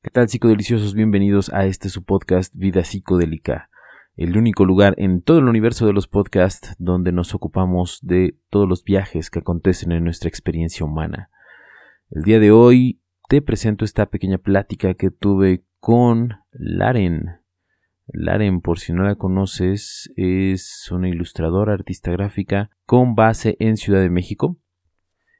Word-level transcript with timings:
¿Qué 0.00 0.10
tal 0.10 0.28
psicodeliciosos? 0.28 0.94
Bienvenidos 0.94 1.52
a 1.52 1.66
este 1.66 1.88
su 1.88 2.04
podcast 2.04 2.54
Vida 2.54 2.84
Psicodélica, 2.84 3.68
el 4.16 4.36
único 4.38 4.64
lugar 4.64 4.94
en 4.96 5.22
todo 5.22 5.40
el 5.40 5.48
universo 5.48 5.86
de 5.86 5.92
los 5.92 6.06
podcasts 6.06 6.76
donde 6.78 7.10
nos 7.10 7.34
ocupamos 7.34 7.98
de 8.02 8.38
todos 8.48 8.68
los 8.68 8.84
viajes 8.84 9.28
que 9.28 9.40
acontecen 9.40 9.90
en 9.90 10.04
nuestra 10.04 10.28
experiencia 10.28 10.86
humana. 10.86 11.30
El 12.12 12.22
día 12.22 12.38
de 12.38 12.52
hoy 12.52 13.02
te 13.28 13.42
presento 13.42 13.84
esta 13.84 14.06
pequeña 14.06 14.38
plática 14.38 14.94
que 14.94 15.10
tuve 15.10 15.64
con 15.80 16.36
Laren. 16.52 17.40
Laren, 18.06 18.60
por 18.60 18.78
si 18.78 18.92
no 18.92 19.02
la 19.02 19.16
conoces, 19.16 20.12
es 20.14 20.88
una 20.92 21.08
ilustradora 21.08 21.72
artista 21.72 22.12
gráfica 22.12 22.70
con 22.86 23.16
base 23.16 23.56
en 23.58 23.76
Ciudad 23.76 24.00
de 24.00 24.10
México. 24.10 24.60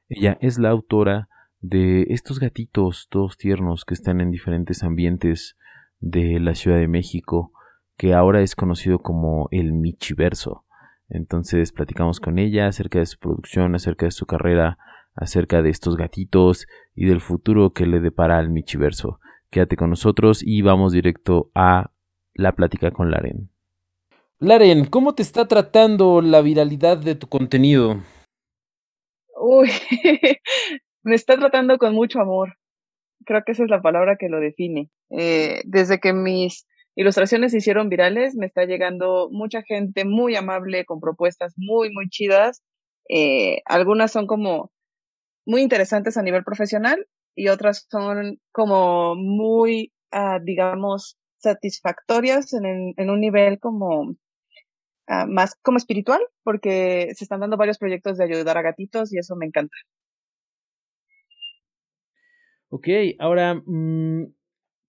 Ella 0.09 0.37
es 0.41 0.59
la 0.59 0.69
autora 0.69 1.29
de 1.61 2.07
estos 2.09 2.39
gatitos 2.39 3.07
todos 3.09 3.37
tiernos 3.37 3.85
que 3.85 3.93
están 3.93 4.21
en 4.21 4.31
diferentes 4.31 4.83
ambientes 4.83 5.57
de 5.99 6.39
la 6.39 6.55
Ciudad 6.55 6.77
de 6.77 6.87
México, 6.87 7.51
que 7.97 8.13
ahora 8.13 8.41
es 8.41 8.55
conocido 8.55 8.99
como 8.99 9.49
el 9.51 9.73
Michiverso. 9.73 10.63
Entonces 11.09 11.71
platicamos 11.71 12.19
con 12.19 12.39
ella 12.39 12.67
acerca 12.67 12.99
de 12.99 13.05
su 13.05 13.17
producción, 13.17 13.75
acerca 13.75 14.05
de 14.05 14.11
su 14.11 14.25
carrera, 14.25 14.77
acerca 15.15 15.61
de 15.61 15.69
estos 15.69 15.97
gatitos 15.97 16.67
y 16.95 17.05
del 17.05 17.19
futuro 17.19 17.73
que 17.73 17.85
le 17.85 17.99
depara 17.99 18.37
al 18.37 18.49
Michiverso. 18.49 19.19
Quédate 19.49 19.75
con 19.75 19.89
nosotros 19.89 20.41
y 20.43 20.61
vamos 20.61 20.93
directo 20.93 21.51
a 21.55 21.91
la 22.33 22.53
plática 22.53 22.91
con 22.91 23.11
Laren. 23.11 23.49
Laren, 24.39 24.85
¿cómo 24.85 25.15
te 25.15 25.23
está 25.23 25.47
tratando 25.47 26.21
la 26.21 26.41
viralidad 26.41 26.97
de 26.97 27.15
tu 27.15 27.27
contenido? 27.27 28.01
Uy, 29.41 29.69
me 31.03 31.15
está 31.15 31.37
tratando 31.37 31.77
con 31.77 31.93
mucho 31.93 32.19
amor. 32.19 32.55
Creo 33.25 33.43
que 33.45 33.51
esa 33.51 33.63
es 33.63 33.69
la 33.69 33.81
palabra 33.81 34.17
que 34.17 34.29
lo 34.29 34.39
define. 34.39 34.89
Eh, 35.09 35.61
desde 35.65 35.99
que 35.99 36.13
mis 36.13 36.67
ilustraciones 36.95 37.51
se 37.51 37.57
hicieron 37.57 37.89
virales, 37.89 38.35
me 38.35 38.45
está 38.45 38.65
llegando 38.65 39.29
mucha 39.31 39.61
gente 39.61 40.05
muy 40.05 40.35
amable 40.35 40.85
con 40.85 40.99
propuestas 40.99 41.53
muy, 41.57 41.91
muy 41.91 42.09
chidas. 42.09 42.63
Eh, 43.09 43.61
algunas 43.65 44.11
son 44.11 44.27
como 44.27 44.71
muy 45.45 45.61
interesantes 45.61 46.17
a 46.17 46.21
nivel 46.21 46.43
profesional 46.43 47.07
y 47.35 47.47
otras 47.49 47.87
son 47.89 48.39
como 48.51 49.15
muy, 49.15 49.93
ah, 50.11 50.39
digamos, 50.43 51.17
satisfactorias 51.37 52.53
en, 52.53 52.93
en, 52.95 53.09
un 53.09 53.21
nivel 53.21 53.59
como 53.59 54.15
ah, 55.07 55.25
más 55.25 55.55
como 55.61 55.77
espiritual, 55.77 56.21
porque 56.43 57.11
se 57.15 57.23
están 57.23 57.39
dando 57.39 57.57
varios 57.57 57.77
proyectos 57.77 58.17
de 58.17 58.25
ayudar 58.25 58.57
a 58.57 58.61
gatitos 58.61 59.13
y 59.13 59.17
eso 59.19 59.35
me 59.35 59.45
encanta. 59.45 59.75
Ok, 62.71 62.87
ahora, 63.17 63.55
mm, 63.65 64.31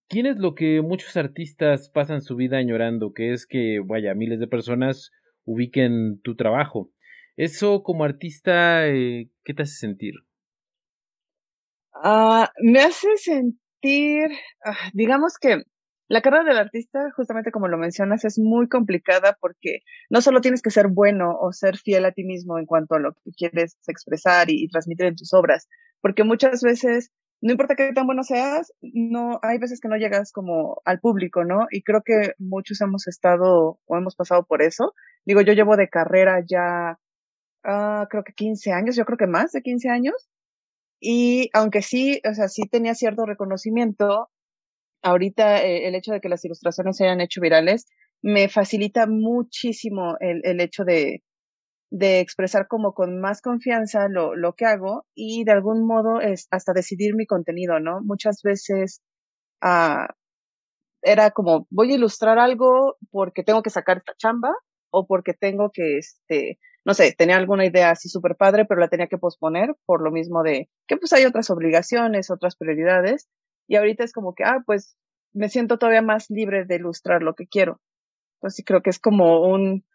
¿quién 0.07 0.27
es 0.27 0.37
lo 0.37 0.53
que 0.53 0.81
muchos 0.81 1.17
artistas 1.17 1.89
pasan 1.89 2.21
su 2.21 2.35
vida 2.35 2.57
añorando? 2.57 3.11
Que 3.11 3.33
es 3.33 3.47
que, 3.47 3.79
vaya, 3.83 4.13
miles 4.13 4.39
de 4.39 4.47
personas 4.47 5.11
ubiquen 5.45 6.21
tu 6.21 6.35
trabajo. 6.35 6.91
Eso 7.37 7.81
como 7.81 8.03
artista, 8.03 8.87
eh, 8.87 9.31
¿qué 9.43 9.55
te 9.55 9.63
hace 9.63 9.73
sentir? 9.73 10.13
Ah, 11.93 12.51
me 12.61 12.81
hace 12.81 13.17
sentir, 13.17 14.29
ah, 14.63 14.77
digamos 14.93 15.39
que 15.39 15.63
la 16.07 16.21
carrera 16.21 16.43
del 16.43 16.57
artista, 16.57 17.09
justamente 17.15 17.51
como 17.51 17.67
lo 17.67 17.79
mencionas, 17.79 18.25
es 18.25 18.37
muy 18.37 18.67
complicada 18.67 19.37
porque 19.39 19.79
no 20.11 20.21
solo 20.21 20.41
tienes 20.41 20.61
que 20.61 20.69
ser 20.69 20.87
bueno 20.89 21.35
o 21.39 21.51
ser 21.51 21.77
fiel 21.77 22.05
a 22.05 22.11
ti 22.11 22.25
mismo 22.25 22.59
en 22.59 22.67
cuanto 22.67 22.93
a 22.93 22.99
lo 22.99 23.13
que 23.13 23.31
quieres 23.35 23.77
expresar 23.87 24.51
y 24.51 24.67
transmitir 24.67 25.07
en 25.07 25.15
tus 25.15 25.33
obras, 25.33 25.67
porque 26.01 26.23
muchas 26.23 26.61
veces 26.61 27.11
no 27.41 27.51
importa 27.51 27.75
qué 27.75 27.91
tan 27.93 28.05
bueno 28.05 28.23
seas, 28.23 28.71
no, 28.81 29.39
hay 29.41 29.57
veces 29.57 29.79
que 29.81 29.87
no 29.87 29.97
llegas 29.97 30.31
como 30.31 30.81
al 30.85 30.99
público, 30.99 31.43
¿no? 31.43 31.67
Y 31.71 31.81
creo 31.81 32.03
que 32.03 32.33
muchos 32.37 32.79
hemos 32.81 33.07
estado 33.07 33.79
o 33.85 33.97
hemos 33.97 34.15
pasado 34.15 34.45
por 34.45 34.61
eso. 34.61 34.93
Digo, 35.25 35.41
yo 35.41 35.53
llevo 35.53 35.75
de 35.75 35.89
carrera 35.89 36.43
ya, 36.47 36.99
uh, 37.65 38.05
creo 38.09 38.23
que 38.23 38.33
15 38.33 38.71
años, 38.71 38.95
yo 38.95 39.05
creo 39.05 39.17
que 39.17 39.27
más 39.27 39.51
de 39.51 39.61
15 39.61 39.89
años. 39.89 40.29
Y 40.99 41.49
aunque 41.53 41.81
sí, 41.81 42.21
o 42.29 42.33
sea, 42.35 42.47
sí 42.47 42.63
tenía 42.69 42.93
cierto 42.93 43.25
reconocimiento, 43.25 44.29
ahorita 45.01 45.63
eh, 45.63 45.87
el 45.87 45.95
hecho 45.95 46.13
de 46.13 46.21
que 46.21 46.29
las 46.29 46.45
ilustraciones 46.45 46.97
se 46.97 47.05
hayan 47.05 47.21
hecho 47.21 47.41
virales 47.41 47.87
me 48.21 48.49
facilita 48.49 49.07
muchísimo 49.07 50.15
el, 50.19 50.41
el 50.43 50.61
hecho 50.61 50.83
de, 50.83 51.23
de 51.91 52.21
expresar 52.21 52.67
como 52.67 52.93
con 52.93 53.19
más 53.19 53.41
confianza 53.41 54.07
lo, 54.07 54.35
lo 54.35 54.53
que 54.53 54.65
hago 54.65 55.05
y 55.13 55.43
de 55.43 55.51
algún 55.51 55.85
modo 55.85 56.21
es 56.21 56.47
hasta 56.49 56.73
decidir 56.73 57.15
mi 57.15 57.25
contenido, 57.25 57.79
¿no? 57.79 57.99
Muchas 58.01 58.41
veces 58.43 59.01
ah, 59.61 60.07
era 61.01 61.31
como, 61.31 61.67
voy 61.69 61.91
a 61.91 61.95
ilustrar 61.95 62.39
algo 62.39 62.95
porque 63.11 63.43
tengo 63.43 63.61
que 63.61 63.69
sacar 63.69 63.97
esta 63.97 64.13
chamba 64.17 64.53
o 64.89 65.05
porque 65.05 65.33
tengo 65.33 65.69
que, 65.73 65.97
este, 65.97 66.59
no 66.85 66.93
sé, 66.93 67.13
tenía 67.17 67.37
alguna 67.37 67.65
idea 67.65 67.91
así 67.91 68.07
súper 68.07 68.37
padre, 68.37 68.65
pero 68.65 68.79
la 68.79 68.87
tenía 68.87 69.07
que 69.07 69.17
posponer 69.17 69.75
por 69.85 70.01
lo 70.01 70.11
mismo 70.11 70.43
de 70.43 70.69
que 70.87 70.97
pues 70.97 71.11
hay 71.13 71.25
otras 71.25 71.49
obligaciones, 71.49 72.31
otras 72.31 72.55
prioridades. 72.55 73.27
Y 73.67 73.75
ahorita 73.75 74.03
es 74.05 74.13
como 74.13 74.33
que, 74.33 74.43
ah, 74.45 74.59
pues 74.65 74.95
me 75.33 75.49
siento 75.49 75.77
todavía 75.77 76.01
más 76.01 76.27
libre 76.29 76.65
de 76.65 76.75
ilustrar 76.75 77.21
lo 77.21 77.35
que 77.35 77.47
quiero. 77.47 77.81
Entonces 78.37 78.63
creo 78.65 78.81
que 78.81 78.89
es 78.89 78.99
como 78.99 79.41
un, 79.41 79.85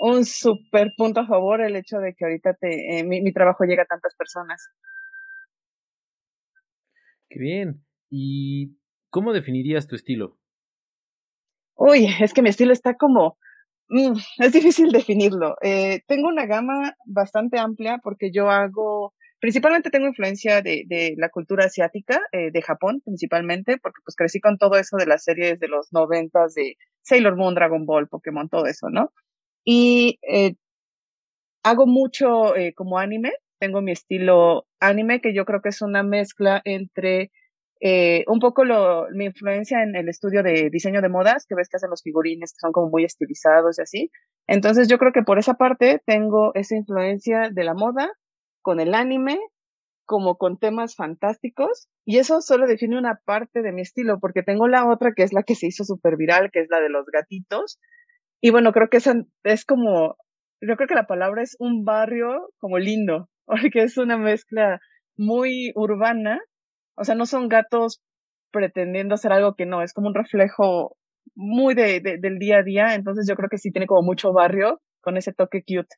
un 0.00 0.24
súper 0.24 0.92
punto 0.96 1.20
a 1.20 1.26
favor 1.26 1.60
el 1.60 1.76
hecho 1.76 1.98
de 1.98 2.14
que 2.14 2.24
ahorita 2.24 2.54
te, 2.54 2.98
eh, 2.98 3.04
mi, 3.04 3.20
mi, 3.20 3.32
trabajo 3.32 3.64
llega 3.64 3.82
a 3.82 3.86
tantas 3.86 4.14
personas. 4.16 4.68
Qué 7.28 7.38
bien. 7.38 7.84
¿Y 8.08 8.78
cómo 9.10 9.32
definirías 9.32 9.86
tu 9.86 9.96
estilo? 9.96 10.38
Uy, 11.76 12.08
es 12.20 12.32
que 12.32 12.42
mi 12.42 12.48
estilo 12.48 12.72
está 12.72 12.94
como... 12.94 13.36
Mm, 13.88 14.16
es 14.38 14.52
difícil 14.52 14.90
definirlo. 14.90 15.56
Eh, 15.62 16.00
tengo 16.06 16.28
una 16.28 16.46
gama 16.46 16.94
bastante 17.04 17.58
amplia 17.58 18.00
porque 18.02 18.30
yo 18.32 18.50
hago... 18.50 19.14
Principalmente 19.38 19.90
tengo 19.90 20.06
influencia 20.06 20.62
de, 20.62 20.84
de 20.86 21.14
la 21.16 21.28
cultura 21.28 21.66
asiática, 21.66 22.20
eh, 22.32 22.50
de 22.50 22.62
Japón 22.62 23.00
principalmente, 23.04 23.78
porque 23.78 24.00
pues 24.04 24.14
crecí 24.14 24.40
con 24.40 24.58
todo 24.58 24.76
eso 24.76 24.96
de 24.96 25.06
las 25.06 25.24
series 25.24 25.58
de 25.58 25.68
los 25.68 25.92
noventas, 25.92 26.54
de 26.54 26.76
Sailor 27.02 27.36
Moon, 27.36 27.54
Dragon 27.54 27.86
Ball, 27.86 28.08
Pokémon, 28.08 28.48
todo 28.50 28.66
eso, 28.66 28.90
¿no? 28.90 29.12
Y 29.64 30.18
eh, 30.22 30.54
hago 31.62 31.86
mucho 31.86 32.56
eh, 32.56 32.72
como 32.74 32.98
anime, 32.98 33.32
tengo 33.58 33.82
mi 33.82 33.92
estilo 33.92 34.66
anime, 34.80 35.20
que 35.20 35.34
yo 35.34 35.44
creo 35.44 35.60
que 35.60 35.68
es 35.68 35.82
una 35.82 36.02
mezcla 36.02 36.60
entre 36.64 37.30
eh, 37.82 38.24
un 38.26 38.40
poco 38.40 38.64
lo, 38.64 39.08
mi 39.10 39.24
influencia 39.26 39.82
en 39.82 39.96
el 39.96 40.08
estudio 40.08 40.42
de 40.42 40.68
diseño 40.70 41.00
de 41.00 41.08
modas, 41.08 41.46
que 41.46 41.54
ves 41.54 41.68
que 41.68 41.78
hacen 41.78 41.90
los 41.90 42.02
figurines 42.02 42.52
que 42.52 42.60
son 42.60 42.72
como 42.72 42.90
muy 42.90 43.04
estilizados 43.04 43.78
y 43.78 43.82
así. 43.82 44.10
Entonces 44.46 44.88
yo 44.88 44.98
creo 44.98 45.12
que 45.12 45.22
por 45.22 45.38
esa 45.38 45.54
parte 45.54 46.02
tengo 46.04 46.52
esa 46.54 46.76
influencia 46.76 47.48
de 47.50 47.64
la 47.64 47.74
moda 47.74 48.10
con 48.62 48.80
el 48.80 48.94
anime, 48.94 49.38
como 50.04 50.36
con 50.36 50.58
temas 50.58 50.96
fantásticos, 50.96 51.88
y 52.04 52.18
eso 52.18 52.42
solo 52.42 52.66
define 52.66 52.98
una 52.98 53.20
parte 53.24 53.62
de 53.62 53.72
mi 53.72 53.82
estilo, 53.82 54.18
porque 54.20 54.42
tengo 54.42 54.68
la 54.68 54.86
otra 54.86 55.12
que 55.14 55.22
es 55.22 55.32
la 55.32 55.44
que 55.44 55.54
se 55.54 55.68
hizo 55.68 55.84
súper 55.84 56.16
viral, 56.16 56.50
que 56.52 56.60
es 56.60 56.66
la 56.68 56.80
de 56.80 56.90
los 56.90 57.06
gatitos, 57.06 57.78
y 58.40 58.50
bueno, 58.50 58.72
creo 58.72 58.88
que 58.88 58.98
es, 58.98 59.08
es 59.44 59.64
como, 59.64 60.16
yo 60.60 60.76
creo 60.76 60.88
que 60.88 60.94
la 60.94 61.06
palabra 61.06 61.42
es 61.42 61.56
un 61.58 61.84
barrio 61.84 62.50
como 62.58 62.78
lindo, 62.78 63.28
porque 63.46 63.82
es 63.82 63.98
una 63.98 64.16
mezcla 64.16 64.80
muy 65.16 65.72
urbana, 65.74 66.40
o 66.96 67.04
sea, 67.04 67.14
no 67.14 67.26
son 67.26 67.48
gatos 67.48 68.00
pretendiendo 68.52 69.14
hacer 69.14 69.32
algo 69.32 69.54
que 69.54 69.66
no, 69.66 69.82
es 69.82 69.92
como 69.92 70.08
un 70.08 70.14
reflejo 70.14 70.96
muy 71.34 71.74
de, 71.74 72.00
del 72.00 72.38
día 72.38 72.58
a 72.58 72.62
día, 72.62 72.94
entonces 72.94 73.26
yo 73.28 73.36
creo 73.36 73.48
que 73.48 73.58
sí 73.58 73.70
tiene 73.70 73.86
como 73.86 74.02
mucho 74.02 74.32
barrio 74.32 74.80
con 75.00 75.16
ese 75.16 75.32
toque 75.32 75.62
cute. 75.62 75.94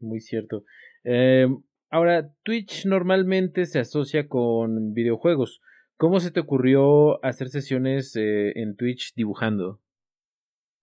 Muy 0.00 0.20
cierto. 0.20 0.64
Eh, 1.04 1.46
ahora, 1.90 2.30
Twitch 2.42 2.86
normalmente 2.86 3.66
se 3.66 3.80
asocia 3.80 4.28
con 4.28 4.92
videojuegos. 4.94 5.60
¿Cómo 6.00 6.18
se 6.18 6.30
te 6.30 6.40
ocurrió 6.40 7.22
hacer 7.22 7.50
sesiones 7.50 8.16
eh, 8.16 8.52
en 8.54 8.74
Twitch 8.74 9.12
dibujando? 9.14 9.80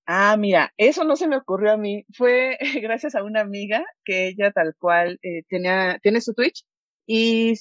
Ah, 0.05 0.37
mira, 0.37 0.71
eso 0.77 1.05
no 1.05 1.15
se 1.15 1.27
me 1.27 1.37
ocurrió 1.37 1.71
a 1.71 1.77
mí. 1.77 2.05
Fue 2.15 2.55
gracias 2.83 3.15
a 3.15 3.23
una 3.23 3.41
amiga 3.41 3.83
que 4.05 4.27
ella 4.27 4.51
tal 4.51 4.75
cual 4.77 5.17
eh, 5.23 5.41
tenía, 5.49 5.97
tiene 6.03 6.21
su 6.21 6.35
Twitch 6.35 6.63
y 7.07 7.53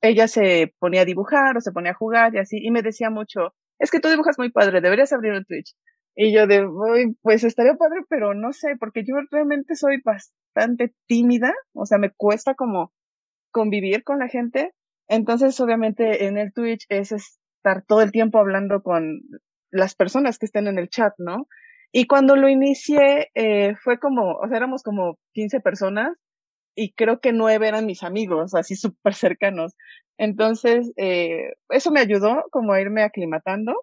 ella 0.00 0.26
se 0.26 0.74
ponía 0.80 1.02
a 1.02 1.04
dibujar 1.04 1.56
o 1.56 1.60
se 1.60 1.70
ponía 1.70 1.92
a 1.92 1.94
jugar 1.94 2.34
y 2.34 2.38
así, 2.38 2.58
y 2.60 2.72
me 2.72 2.82
decía 2.82 3.08
mucho, 3.08 3.54
es 3.78 3.92
que 3.92 4.00
tú 4.00 4.08
dibujas 4.08 4.36
muy 4.36 4.50
padre, 4.50 4.80
deberías 4.80 5.12
abrir 5.12 5.32
un 5.34 5.44
Twitch. 5.44 5.76
Y 6.16 6.34
yo 6.34 6.48
de, 6.48 6.66
pues 7.22 7.44
estaría 7.44 7.74
padre, 7.74 8.00
pero 8.08 8.34
no 8.34 8.52
sé, 8.52 8.74
porque 8.80 9.04
yo 9.06 9.14
realmente 9.30 9.76
soy 9.76 10.02
bastante 10.04 10.92
tímida, 11.06 11.54
o 11.72 11.86
sea, 11.86 11.98
me 11.98 12.10
cuesta 12.10 12.54
como 12.56 12.92
convivir 13.52 14.02
con 14.02 14.18
la 14.18 14.26
gente, 14.26 14.72
entonces, 15.08 15.58
obviamente, 15.60 16.26
en 16.26 16.38
el 16.38 16.52
Twitch 16.52 16.86
es 16.88 17.12
estar 17.12 17.84
todo 17.86 18.02
el 18.02 18.12
tiempo 18.12 18.38
hablando 18.38 18.82
con 18.82 19.20
las 19.70 19.94
personas 19.94 20.38
que 20.38 20.46
estén 20.46 20.66
en 20.68 20.78
el 20.78 20.88
chat, 20.88 21.12
¿no? 21.18 21.48
Y 21.92 22.06
cuando 22.06 22.36
lo 22.36 22.48
inicié, 22.48 23.30
eh, 23.34 23.74
fue 23.76 23.98
como, 23.98 24.32
o 24.34 24.48
sea, 24.48 24.56
éramos 24.56 24.82
como 24.82 25.18
15 25.32 25.60
personas 25.60 26.16
y 26.76 26.92
creo 26.92 27.20
que 27.20 27.32
nueve 27.32 27.68
eran 27.68 27.86
mis 27.86 28.02
amigos, 28.02 28.54
así 28.54 28.76
súper 28.76 29.14
cercanos. 29.14 29.74
Entonces, 30.18 30.92
eh, 30.96 31.52
eso 31.70 31.90
me 31.90 32.00
ayudó 32.00 32.44
como 32.50 32.72
a 32.72 32.80
irme 32.80 33.02
aclimatando, 33.02 33.74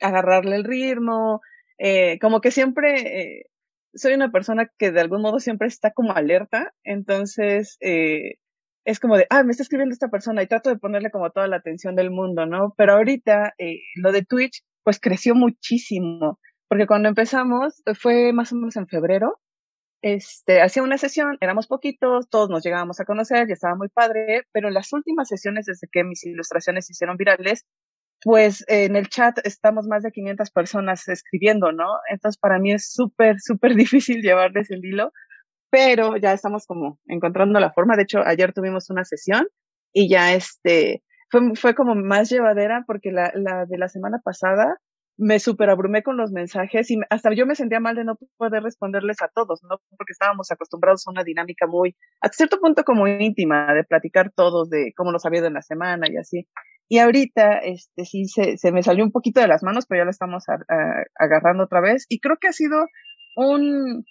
agarrarle 0.00 0.56
el 0.56 0.64
ritmo, 0.64 1.40
eh, 1.78 2.18
como 2.20 2.40
que 2.40 2.50
siempre 2.50 3.40
eh, 3.40 3.46
soy 3.94 4.14
una 4.14 4.30
persona 4.30 4.70
que 4.78 4.92
de 4.92 5.00
algún 5.00 5.22
modo 5.22 5.40
siempre 5.40 5.68
está 5.68 5.92
como 5.92 6.12
alerta, 6.12 6.72
entonces 6.84 7.76
eh, 7.80 8.36
es 8.84 9.00
como 9.00 9.16
de, 9.16 9.26
ah, 9.30 9.42
me 9.44 9.52
está 9.52 9.62
escribiendo 9.62 9.92
esta 9.92 10.08
persona 10.08 10.42
y 10.42 10.46
trato 10.46 10.70
de 10.70 10.78
ponerle 10.78 11.10
como 11.10 11.30
toda 11.30 11.46
la 11.48 11.56
atención 11.56 11.96
del 11.96 12.10
mundo, 12.10 12.46
¿no? 12.46 12.74
Pero 12.76 12.94
ahorita 12.94 13.54
eh, 13.58 13.80
lo 13.96 14.12
de 14.12 14.24
Twitch 14.24 14.62
pues 14.84 14.98
creció 15.00 15.34
muchísimo, 15.34 16.40
porque 16.68 16.86
cuando 16.86 17.08
empezamos 17.08 17.82
fue 17.98 18.32
más 18.32 18.52
o 18.52 18.56
menos 18.56 18.76
en 18.76 18.88
febrero, 18.88 19.38
este, 20.02 20.60
hacía 20.60 20.82
una 20.82 20.98
sesión, 20.98 21.38
éramos 21.40 21.68
poquitos, 21.68 22.28
todos 22.28 22.50
nos 22.50 22.64
llegábamos 22.64 22.98
a 22.98 23.04
conocer, 23.04 23.46
ya 23.46 23.54
estaba 23.54 23.76
muy 23.76 23.88
padre, 23.88 24.42
pero 24.52 24.68
en 24.68 24.74
las 24.74 24.92
últimas 24.92 25.28
sesiones 25.28 25.66
desde 25.66 25.86
que 25.90 26.02
mis 26.02 26.24
ilustraciones 26.24 26.86
se 26.86 26.92
hicieron 26.92 27.16
virales, 27.16 27.64
pues 28.22 28.64
en 28.68 28.96
el 28.96 29.08
chat 29.08 29.38
estamos 29.44 29.86
más 29.86 30.02
de 30.02 30.10
500 30.12 30.50
personas 30.50 31.08
escribiendo, 31.08 31.72
¿no? 31.72 31.86
Entonces 32.10 32.38
para 32.38 32.58
mí 32.58 32.72
es 32.72 32.92
súper, 32.92 33.36
súper 33.40 33.74
difícil 33.76 34.22
llevarles 34.22 34.70
el 34.70 34.84
hilo, 34.84 35.12
pero 35.72 36.18
ya 36.18 36.34
estamos 36.34 36.66
como 36.66 36.98
encontrando 37.06 37.58
la 37.58 37.72
forma. 37.72 37.96
De 37.96 38.02
hecho, 38.02 38.18
ayer 38.22 38.52
tuvimos 38.52 38.90
una 38.90 39.04
sesión 39.04 39.46
y 39.90 40.10
ya 40.10 40.34
este, 40.34 41.02
fue, 41.30 41.40
fue 41.54 41.74
como 41.74 41.94
más 41.94 42.28
llevadera 42.28 42.84
porque 42.86 43.10
la, 43.10 43.32
la 43.34 43.64
de 43.64 43.78
la 43.78 43.88
semana 43.88 44.20
pasada 44.22 44.76
me 45.16 45.38
super 45.38 45.70
abrumé 45.70 46.02
con 46.02 46.18
los 46.18 46.30
mensajes 46.30 46.90
y 46.90 46.98
hasta 47.08 47.32
yo 47.32 47.46
me 47.46 47.54
sentía 47.54 47.80
mal 47.80 47.96
de 47.96 48.04
no 48.04 48.18
poder 48.36 48.62
responderles 48.62 49.22
a 49.22 49.30
todos, 49.34 49.62
¿no? 49.62 49.78
Porque 49.96 50.12
estábamos 50.12 50.50
acostumbrados 50.50 51.06
a 51.06 51.10
una 51.10 51.24
dinámica 51.24 51.66
muy, 51.66 51.96
a 52.20 52.28
cierto 52.28 52.58
punto 52.60 52.84
como 52.84 53.06
íntima, 53.08 53.72
de 53.72 53.84
platicar 53.84 54.30
todos 54.34 54.68
de 54.68 54.92
cómo 54.94 55.10
nos 55.10 55.24
había 55.24 55.38
ido 55.38 55.48
en 55.48 55.54
la 55.54 55.62
semana 55.62 56.06
y 56.10 56.18
así. 56.18 56.48
Y 56.88 56.98
ahorita, 56.98 57.60
este, 57.60 58.04
sí, 58.04 58.26
se, 58.26 58.58
se 58.58 58.72
me 58.72 58.82
salió 58.82 59.04
un 59.04 59.12
poquito 59.12 59.40
de 59.40 59.48
las 59.48 59.62
manos, 59.62 59.86
pero 59.88 60.02
ya 60.02 60.04
lo 60.04 60.10
estamos 60.10 60.44
agarrando 61.18 61.64
otra 61.64 61.80
vez. 61.80 62.04
Y 62.10 62.20
creo 62.20 62.36
que 62.38 62.48
ha 62.48 62.52
sido 62.52 62.84
un, 63.36 64.04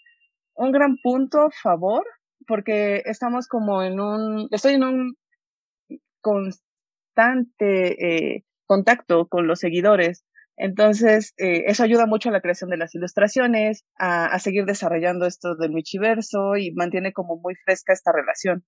un 0.55 0.71
gran 0.71 0.97
punto 1.01 1.41
a 1.41 1.51
favor, 1.51 2.05
porque 2.47 3.01
estamos 3.05 3.47
como 3.47 3.83
en 3.83 3.99
un, 3.99 4.47
estoy 4.51 4.73
en 4.73 4.83
un 4.83 5.15
constante 6.21 8.35
eh, 8.35 8.43
contacto 8.65 9.27
con 9.27 9.47
los 9.47 9.59
seguidores. 9.59 10.25
Entonces, 10.57 11.33
eh, 11.37 11.63
eso 11.67 11.83
ayuda 11.83 12.05
mucho 12.05 12.29
a 12.29 12.31
la 12.31 12.41
creación 12.41 12.69
de 12.69 12.77
las 12.77 12.93
ilustraciones, 12.93 13.85
a, 13.97 14.25
a 14.25 14.39
seguir 14.39 14.65
desarrollando 14.65 15.25
esto 15.25 15.55
del 15.55 15.71
Michiverso 15.71 16.57
y 16.57 16.71
mantiene 16.73 17.13
como 17.13 17.37
muy 17.37 17.55
fresca 17.55 17.93
esta 17.93 18.11
relación. 18.11 18.63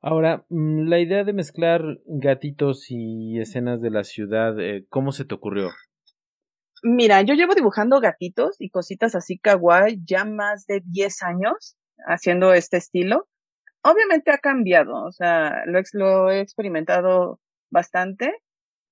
Ahora, 0.00 0.46
mm, 0.50 0.88
la 0.88 1.00
idea 1.00 1.24
de 1.24 1.32
mezclar 1.32 1.82
gatitos 2.06 2.86
y 2.90 3.40
escenas 3.40 3.80
de 3.80 3.90
la 3.90 4.04
ciudad, 4.04 4.58
eh, 4.60 4.86
¿cómo 4.88 5.10
se 5.10 5.24
te 5.24 5.34
ocurrió? 5.34 5.70
Mira, 6.82 7.22
yo 7.22 7.34
llevo 7.34 7.54
dibujando 7.54 8.00
gatitos 8.00 8.56
y 8.60 8.70
cositas 8.70 9.14
así 9.14 9.38
kawaii 9.38 10.00
ya 10.04 10.24
más 10.24 10.66
de 10.66 10.82
10 10.84 11.22
años 11.22 11.76
haciendo 12.06 12.52
este 12.52 12.76
estilo. 12.76 13.28
Obviamente 13.82 14.30
ha 14.30 14.38
cambiado, 14.38 15.04
o 15.04 15.12
sea, 15.12 15.62
lo, 15.66 16.30
he 16.30 16.40
experimentado 16.40 17.40
bastante 17.70 18.34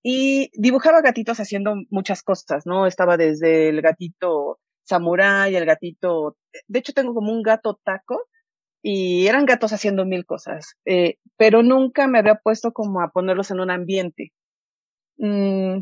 y 0.03 0.51
dibujaba 0.55 1.03
gatitos 1.03 1.41
haciendo 1.41 1.75
muchas 1.91 2.23
cosas, 2.23 2.67
¿no? 2.67 2.87
Estaba 2.87 3.17
desde 3.17 3.69
el 3.71 3.83
gatito 3.83 4.61
samurai, 4.85 5.55
el 5.57 5.67
gatito, 5.67 6.37
de 6.69 6.79
hecho 6.79 6.93
tengo 6.93 7.15
como 7.15 7.33
un 7.33 7.43
gato 7.43 7.81
taco 7.85 8.29
y 8.83 9.27
eran 9.27 9.47
gatos 9.47 9.73
haciendo 9.73 10.05
mil 10.05 10.27
cosas, 10.27 10.77
eh, 10.85 11.17
pero 11.37 11.63
nunca 11.63 12.07
me 12.07 12.19
había 12.19 12.37
puesto 12.37 12.73
como 12.73 13.01
a 13.01 13.11
ponerlos 13.11 13.51
en 13.51 13.61
un 13.61 13.71
ambiente. 13.71 14.33
Mm, 15.19 15.81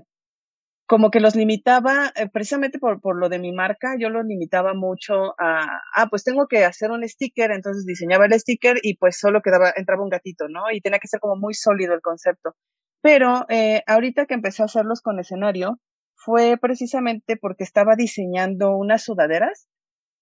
como 0.93 1.11
que 1.11 1.21
los 1.21 1.35
limitaba, 1.37 2.13
eh, 2.17 2.29
precisamente 2.29 2.79
por, 2.79 3.01
por 3.01 3.19
lo 3.19 3.31
de 3.31 3.39
mi 3.39 3.51
marca, 3.51 3.95
yo 3.99 4.11
los 4.11 4.27
limitaba 4.27 4.75
mucho 4.75 5.31
a, 5.41 5.81
ah, 5.97 6.07
pues 6.11 6.23
tengo 6.23 6.47
que 6.49 6.67
hacer 6.67 6.91
un 6.91 7.09
sticker, 7.09 7.51
entonces 7.51 7.87
diseñaba 7.87 8.27
el 8.27 8.39
sticker 8.39 8.77
y 8.83 8.99
pues 8.99 9.19
solo 9.19 9.41
quedaba, 9.41 9.73
entraba 9.75 10.03
un 10.03 10.11
gatito, 10.11 10.49
¿no? 10.51 10.65
Y 10.71 10.83
tenía 10.83 10.99
que 10.99 11.09
ser 11.09 11.19
como 11.19 11.37
muy 11.37 11.55
sólido 11.55 11.95
el 11.95 12.03
concepto. 12.03 12.57
Pero 13.01 13.47
eh, 13.49 13.83
ahorita 13.87 14.27
que 14.27 14.35
empecé 14.35 14.61
a 14.61 14.67
hacerlos 14.67 15.01
con 15.01 15.19
escenario, 15.19 15.81
fue 16.15 16.59
precisamente 16.61 17.39
porque 17.39 17.65
estaba 17.65 17.97
diseñando 17.97 18.77
unas 18.77 19.03
sudaderas. 19.03 19.69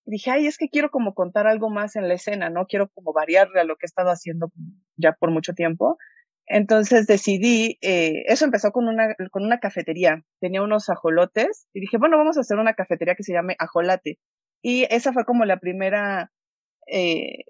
Dije, 0.04 0.30
ay, 0.30 0.46
es 0.46 0.56
que 0.56 0.68
quiero 0.68 0.90
como 0.90 1.14
contar 1.14 1.48
algo 1.48 1.68
más 1.68 1.96
en 1.96 2.06
la 2.06 2.14
escena, 2.14 2.48
¿no? 2.48 2.66
Quiero 2.66 2.90
como 2.94 3.12
variarle 3.12 3.58
a 3.58 3.64
lo 3.64 3.74
que 3.74 3.86
he 3.86 3.90
estado 3.90 4.10
haciendo 4.10 4.52
ya 4.96 5.14
por 5.18 5.32
mucho 5.32 5.52
tiempo. 5.52 5.98
Entonces 6.52 7.06
decidí, 7.06 7.78
eh, 7.80 8.24
eso 8.26 8.44
empezó 8.44 8.72
con 8.72 8.88
una, 8.88 9.14
con 9.30 9.44
una 9.44 9.60
cafetería, 9.60 10.24
tenía 10.40 10.62
unos 10.62 10.90
ajolotes 10.90 11.68
y 11.72 11.80
dije, 11.80 11.96
bueno, 11.96 12.18
vamos 12.18 12.36
a 12.36 12.40
hacer 12.40 12.58
una 12.58 12.74
cafetería 12.74 13.14
que 13.14 13.22
se 13.22 13.32
llame 13.32 13.54
Ajolate. 13.60 14.18
Y 14.60 14.84
esa 14.90 15.12
fue 15.12 15.24
como 15.24 15.44
la 15.44 15.58
primera, 15.60 16.32
eh, 16.88 17.44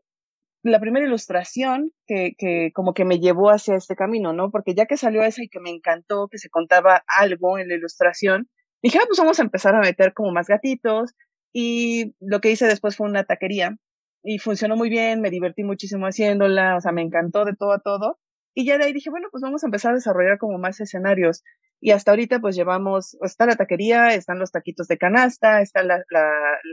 la 0.62 0.80
primera 0.80 1.06
ilustración 1.06 1.92
que, 2.06 2.32
que 2.36 2.72
como 2.74 2.92
que 2.92 3.06
me 3.06 3.20
llevó 3.20 3.48
hacia 3.48 3.74
este 3.74 3.96
camino, 3.96 4.34
¿no? 4.34 4.50
Porque 4.50 4.74
ya 4.74 4.84
que 4.84 4.98
salió 4.98 5.22
esa 5.22 5.42
y 5.42 5.48
que 5.48 5.60
me 5.60 5.70
encantó, 5.70 6.28
que 6.28 6.36
se 6.36 6.50
contaba 6.50 7.02
algo 7.06 7.58
en 7.58 7.68
la 7.68 7.76
ilustración, 7.76 8.50
dije, 8.82 8.98
ah, 9.00 9.04
pues 9.06 9.18
vamos 9.18 9.40
a 9.40 9.44
empezar 9.44 9.74
a 9.74 9.80
meter 9.80 10.12
como 10.12 10.30
más 10.30 10.46
gatitos. 10.46 11.14
Y 11.54 12.14
lo 12.20 12.40
que 12.40 12.50
hice 12.50 12.66
después 12.66 12.96
fue 12.96 13.08
una 13.08 13.24
taquería 13.24 13.78
y 14.22 14.38
funcionó 14.40 14.76
muy 14.76 14.90
bien, 14.90 15.22
me 15.22 15.30
divertí 15.30 15.64
muchísimo 15.64 16.04
haciéndola, 16.06 16.76
o 16.76 16.80
sea, 16.82 16.92
me 16.92 17.00
encantó 17.00 17.46
de 17.46 17.54
todo 17.56 17.72
a 17.72 17.80
todo. 17.80 18.18
Y 18.54 18.66
ya 18.66 18.78
de 18.78 18.84
ahí 18.84 18.92
dije, 18.92 19.10
bueno, 19.10 19.28
pues 19.30 19.42
vamos 19.42 19.62
a 19.62 19.66
empezar 19.66 19.92
a 19.92 19.96
desarrollar 19.96 20.38
como 20.38 20.58
más 20.58 20.80
escenarios. 20.80 21.42
Y 21.80 21.92
hasta 21.92 22.10
ahorita 22.10 22.40
pues 22.40 22.56
llevamos, 22.56 23.16
está 23.22 23.46
la 23.46 23.56
taquería, 23.56 24.14
están 24.14 24.38
los 24.38 24.50
taquitos 24.52 24.86
de 24.88 24.98
canasta, 24.98 25.62
están 25.62 25.88
la, 25.88 26.02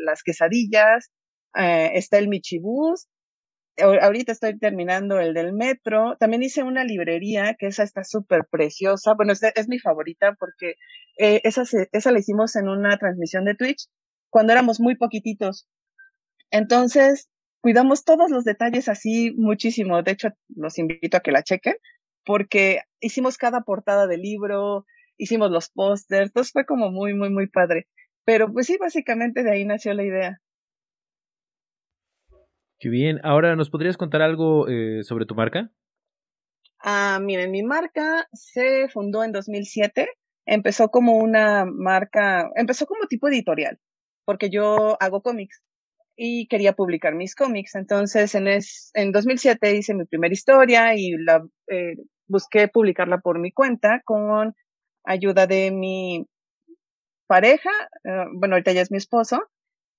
las 0.06 0.24
quesadillas, 0.24 1.12
eh, 1.56 1.92
está 1.94 2.18
el 2.18 2.28
michibús. 2.28 3.08
Ahorita 3.80 4.32
estoy 4.32 4.58
terminando 4.58 5.20
el 5.20 5.36
del 5.36 5.54
metro. 5.54 6.18
También 6.20 6.42
hice 6.42 6.64
una 6.64 6.84
librería 6.84 7.56
que 7.58 7.68
esa 7.68 7.84
está 7.84 8.04
súper 8.04 8.42
preciosa. 8.50 9.14
Bueno, 9.16 9.34
es, 9.34 9.44
es, 9.44 9.68
mi 9.68 9.78
favorita 9.78 10.36
porque 10.40 10.74
eh, 11.20 11.42
esa, 11.44 11.64
se, 11.64 11.88
esa 11.92 12.12
la 12.12 12.20
hicimos 12.20 12.56
en 12.56 12.70
una 12.70 12.98
transmisión 12.98 13.46
de 13.46 13.54
Twitch 13.54 13.88
cuando 14.30 14.54
éramos 14.54 14.80
muy 14.80 14.96
poquititos. 14.96 15.68
Entonces, 16.50 17.30
cuidamos 17.68 18.06
todos 18.06 18.32
los 18.32 18.46
detalles 18.46 18.88
así 18.88 19.34
muchísimo. 19.36 20.02
De 20.02 20.12
hecho, 20.12 20.30
los 20.56 20.80
invito 20.80 21.18
a 21.18 21.20
que 21.20 21.34
la 21.34 21.44
chequen 21.44 21.76
porque 22.24 22.80
hicimos 23.02 23.38
cada 23.38 23.60
portada 23.64 24.08
del 24.08 24.22
libro, 24.22 24.86
hicimos 25.18 25.52
los 25.52 25.68
pósters, 25.68 26.28
entonces 26.28 26.54
fue 26.54 26.66
como 26.66 26.92
muy, 26.92 27.14
muy, 27.14 27.30
muy 27.30 27.50
padre. 27.50 27.90
Pero 28.24 28.54
pues 28.54 28.68
sí, 28.68 28.78
básicamente 28.80 29.44
de 29.44 29.52
ahí 29.52 29.66
nació 29.66 29.94
la 29.94 30.06
idea. 30.06 30.38
Qué 32.80 32.88
bien. 32.88 33.20
Ahora, 33.24 33.58
¿nos 33.58 33.70
podrías 33.70 33.98
contar 33.98 34.22
algo 34.22 34.70
eh, 34.70 35.04
sobre 35.04 35.26
tu 35.26 35.36
marca? 35.36 35.70
Ah, 36.80 37.20
miren, 37.22 37.52
mi 37.52 37.64
marca 37.64 38.30
se 38.32 38.88
fundó 38.88 39.26
en 39.26 39.34
2007. 39.34 40.08
Empezó 40.46 40.88
como 40.88 41.18
una 41.18 41.66
marca, 41.66 42.50
empezó 42.56 42.86
como 42.86 43.08
tipo 43.08 43.28
editorial, 43.28 43.78
porque 44.24 44.50
yo 44.50 44.96
hago 45.02 45.22
cómics 45.22 45.67
y 46.18 46.48
quería 46.48 46.74
publicar 46.74 47.16
mis 47.16 47.36
cómics. 47.36 47.76
Entonces, 47.76 48.34
en, 48.36 48.48
es, 48.48 48.90
en 48.96 49.12
2007 49.12 49.76
hice 49.76 49.94
mi 49.94 50.06
primera 50.06 50.34
historia 50.34 50.96
y 50.96 51.12
la 51.12 51.46
eh, 51.68 51.96
busqué 52.28 52.68
publicarla 52.68 53.20
por 53.20 53.40
mi 53.40 53.52
cuenta 53.52 54.02
con 54.04 54.56
ayuda 55.06 55.46
de 55.48 55.72
mi 55.72 56.28
pareja, 57.28 57.70
eh, 58.04 58.26
bueno, 58.34 58.56
ahorita 58.56 58.72
ya 58.72 58.82
es 58.82 58.92
mi 58.92 58.98
esposo, 58.98 59.44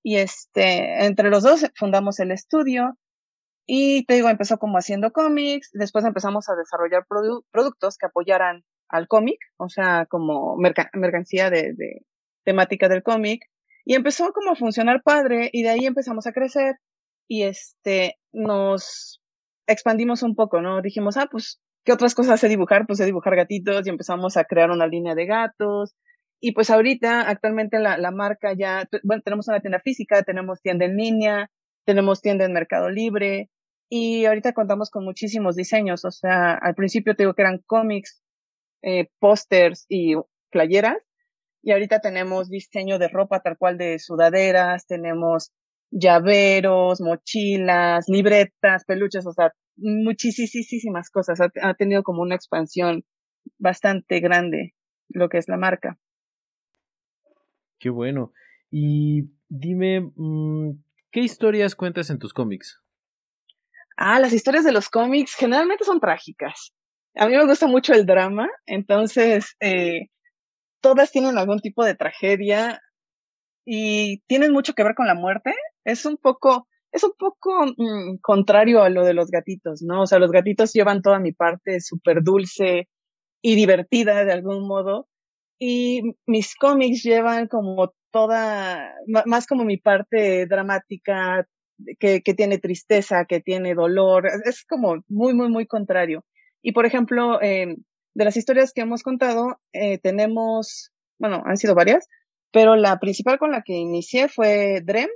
y 0.03 0.17
este, 0.17 1.05
entre 1.05 1.29
los 1.29 1.43
dos 1.43 1.65
fundamos 1.75 2.19
el 2.19 2.31
estudio 2.31 2.97
y 3.65 4.05
te 4.05 4.15
digo, 4.15 4.29
empezó 4.29 4.57
como 4.57 4.77
haciendo 4.77 5.11
cómics, 5.11 5.69
después 5.73 6.03
empezamos 6.03 6.49
a 6.49 6.55
desarrollar 6.55 7.05
productos 7.51 7.97
que 7.97 8.07
apoyaran 8.07 8.63
al 8.89 9.07
cómic, 9.07 9.39
o 9.57 9.69
sea, 9.69 10.05
como 10.07 10.57
mercancía 10.57 11.49
de 11.49 11.75
temática 12.43 12.89
del 12.89 13.03
cómic, 13.03 13.43
y 13.85 13.95
empezó 13.95 14.31
como 14.33 14.51
a 14.51 14.55
funcionar 14.55 15.01
padre 15.03 15.49
y 15.53 15.63
de 15.63 15.69
ahí 15.69 15.85
empezamos 15.85 16.27
a 16.27 16.31
crecer 16.31 16.75
y 17.27 17.43
este, 17.43 18.15
nos 18.31 19.21
expandimos 19.67 20.23
un 20.23 20.35
poco, 20.35 20.61
¿no? 20.61 20.81
Dijimos, 20.81 21.17
ah, 21.17 21.27
pues, 21.31 21.61
¿qué 21.85 21.93
otras 21.93 22.15
cosas 22.15 22.39
sé 22.39 22.49
dibujar? 22.49 22.85
Pues 22.87 22.97
sé 22.97 23.05
dibujar 23.05 23.35
gatitos 23.35 23.85
y 23.85 23.89
empezamos 23.89 24.35
a 24.37 24.43
crear 24.45 24.71
una 24.71 24.87
línea 24.87 25.15
de 25.15 25.25
gatos. 25.25 25.95
Y 26.41 26.53
pues 26.53 26.69
ahorita, 26.69 27.21
actualmente 27.29 27.79
la, 27.79 27.97
la 27.97 28.11
marca 28.11 28.53
ya, 28.53 28.87
bueno, 29.03 29.21
tenemos 29.23 29.47
una 29.47 29.59
tienda 29.59 29.79
física, 29.79 30.23
tenemos 30.23 30.61
tienda 30.61 30.85
en 30.85 30.97
línea, 30.97 31.51
tenemos 31.85 32.21
tienda 32.21 32.45
en 32.45 32.53
Mercado 32.53 32.89
Libre 32.89 33.49
y 33.89 34.25
ahorita 34.25 34.53
contamos 34.53 34.89
con 34.89 35.03
muchísimos 35.05 35.55
diseños. 35.55 36.05
O 36.05 36.11
sea, 36.11 36.53
al 36.55 36.75
principio 36.75 37.15
te 37.15 37.23
digo 37.23 37.33
que 37.33 37.41
eran 37.43 37.61
cómics, 37.65 38.21
eh, 38.81 39.09
pósters 39.19 39.85
y 39.89 40.15
playeras 40.51 40.97
y 41.61 41.71
ahorita 41.71 41.99
tenemos 41.99 42.49
diseño 42.49 42.99
de 42.99 43.07
ropa 43.07 43.41
tal 43.41 43.57
cual 43.57 43.77
de 43.77 43.99
sudaderas, 43.99 44.87
tenemos 44.87 45.51
llaveros, 45.91 47.01
mochilas, 47.01 48.05
libretas, 48.07 48.85
peluches, 48.85 49.25
o 49.25 49.33
sea, 49.33 49.51
muchísimas 49.77 51.09
cosas. 51.09 51.39
Ha, 51.41 51.73
tenido 51.73 52.03
como 52.03 52.21
una 52.21 52.35
expansión 52.35 53.03
bastante 53.57 54.19
grande 54.19 54.73
lo 55.09 55.29
que 55.29 55.39
es 55.39 55.47
la 55.47 55.57
marca. 55.57 55.97
Qué 57.79 57.89
bueno. 57.89 58.33
Y 58.69 59.31
dime, 59.47 60.11
mm, 60.15 60.71
¿qué 61.11 61.21
historias 61.21 61.75
cuentas 61.75 62.09
en 62.09 62.19
tus 62.19 62.33
cómics? 62.33 62.79
Ah, 63.97 64.19
las 64.19 64.33
historias 64.33 64.63
de 64.63 64.71
los 64.71 64.89
cómics 64.89 65.35
generalmente 65.35 65.83
son 65.83 65.99
trágicas. 65.99 66.73
A 67.15 67.27
mí 67.27 67.35
me 67.35 67.45
gusta 67.45 67.67
mucho 67.67 67.93
el 67.93 68.05
drama, 68.05 68.47
entonces 68.65 69.55
eh, 69.59 70.09
todas 70.81 71.11
tienen 71.11 71.37
algún 71.37 71.59
tipo 71.59 71.85
de 71.85 71.95
tragedia 71.95 72.81
y 73.65 74.21
tienen 74.27 74.51
mucho 74.51 74.73
que 74.73 74.83
ver 74.83 74.95
con 74.95 75.07
la 75.07 75.15
muerte. 75.15 75.53
Es 75.85 76.05
un 76.05 76.17
poco, 76.17 76.67
es 76.91 77.03
un 77.03 77.13
poco 77.17 77.65
mm, 77.65 78.17
contrario 78.21 78.81
a 78.83 78.89
lo 78.89 79.05
de 79.05 79.13
los 79.13 79.29
gatitos, 79.29 79.81
¿no? 79.81 80.03
O 80.03 80.07
sea, 80.07 80.19
los 80.19 80.31
gatitos 80.31 80.73
llevan 80.73 81.01
toda 81.01 81.19
mi 81.19 81.31
parte 81.33 81.79
súper 81.81 82.23
dulce 82.23 82.89
y 83.41 83.55
divertida 83.55 84.25
de 84.25 84.33
algún 84.33 84.67
modo. 84.67 85.07
Y 85.59 86.01
mis 86.25 86.55
cómics 86.55 87.03
llevan 87.03 87.47
como 87.47 87.93
toda, 88.11 88.93
más 89.25 89.45
como 89.45 89.65
mi 89.65 89.77
parte 89.77 90.45
dramática, 90.47 91.45
que, 91.99 92.21
que 92.21 92.33
tiene 92.33 92.57
tristeza, 92.59 93.25
que 93.25 93.41
tiene 93.41 93.75
dolor. 93.75 94.27
Es 94.45 94.65
como 94.65 95.03
muy, 95.07 95.33
muy, 95.33 95.49
muy 95.49 95.67
contrario. 95.67 96.25
Y 96.61 96.71
por 96.73 96.85
ejemplo, 96.85 97.41
eh, 97.41 97.75
de 98.13 98.25
las 98.25 98.37
historias 98.37 98.73
que 98.73 98.81
hemos 98.81 99.03
contado, 99.03 99.59
eh, 99.73 99.97
tenemos, 99.99 100.91
bueno, 101.19 101.43
han 101.45 101.57
sido 101.57 101.75
varias, 101.75 102.07
pero 102.51 102.75
la 102.75 102.99
principal 102.99 103.37
con 103.37 103.51
la 103.51 103.61
que 103.63 103.73
inicié 103.73 104.27
fue 104.27 104.81
Drem, 104.83 105.09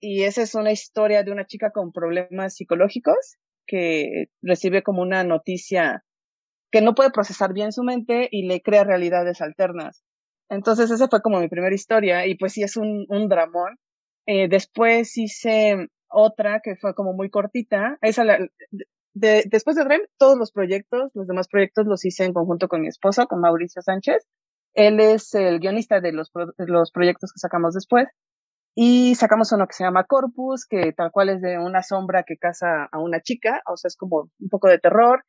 y 0.00 0.24
esa 0.24 0.42
es 0.42 0.54
una 0.54 0.72
historia 0.72 1.22
de 1.22 1.32
una 1.32 1.46
chica 1.46 1.70
con 1.70 1.92
problemas 1.92 2.54
psicológicos 2.54 3.36
que 3.66 4.26
recibe 4.42 4.82
como 4.82 5.02
una 5.02 5.24
noticia 5.24 6.04
que 6.70 6.82
no 6.82 6.94
puede 6.94 7.10
procesar 7.10 7.52
bien 7.52 7.72
su 7.72 7.82
mente 7.82 8.28
y 8.30 8.46
le 8.46 8.60
crea 8.60 8.84
realidades 8.84 9.40
alternas. 9.40 10.04
Entonces 10.48 10.90
esa 10.90 11.08
fue 11.08 11.22
como 11.22 11.40
mi 11.40 11.48
primera 11.48 11.74
historia 11.74 12.26
y 12.26 12.36
pues 12.36 12.52
sí 12.52 12.62
es 12.62 12.76
un, 12.76 13.06
un 13.08 13.28
dramón. 13.28 13.78
Eh, 14.26 14.48
después 14.48 15.16
hice 15.16 15.88
otra 16.08 16.60
que 16.62 16.76
fue 16.76 16.94
como 16.94 17.14
muy 17.14 17.30
cortita. 17.30 17.98
Esa 18.02 18.24
la, 18.24 18.38
después 19.16 19.76
de 19.76 19.84
Drem, 19.84 20.00
todos 20.18 20.38
los 20.38 20.52
proyectos, 20.52 21.10
los 21.14 21.26
demás 21.26 21.48
proyectos 21.48 21.86
los 21.86 22.04
hice 22.04 22.24
en 22.24 22.32
conjunto 22.32 22.68
con 22.68 22.82
mi 22.82 22.88
esposo, 22.88 23.26
con 23.26 23.40
Mauricio 23.40 23.82
Sánchez. 23.82 24.26
Él 24.74 25.00
es 25.00 25.34
el 25.34 25.58
guionista 25.58 26.00
de 26.00 26.12
los, 26.12 26.30
los 26.58 26.92
proyectos 26.92 27.32
que 27.32 27.38
sacamos 27.38 27.74
después. 27.74 28.08
Y 28.78 29.14
sacamos 29.14 29.50
uno 29.52 29.66
que 29.66 29.72
se 29.72 29.84
llama 29.84 30.04
Corpus, 30.04 30.66
que 30.66 30.92
tal 30.92 31.10
cual 31.10 31.30
es 31.30 31.40
de 31.40 31.58
una 31.58 31.82
sombra 31.82 32.24
que 32.24 32.36
caza 32.36 32.84
a 32.92 32.98
una 32.98 33.22
chica, 33.22 33.62
o 33.66 33.78
sea, 33.78 33.88
es 33.88 33.96
como 33.96 34.30
un 34.38 34.48
poco 34.50 34.68
de 34.68 34.78
terror. 34.78 35.24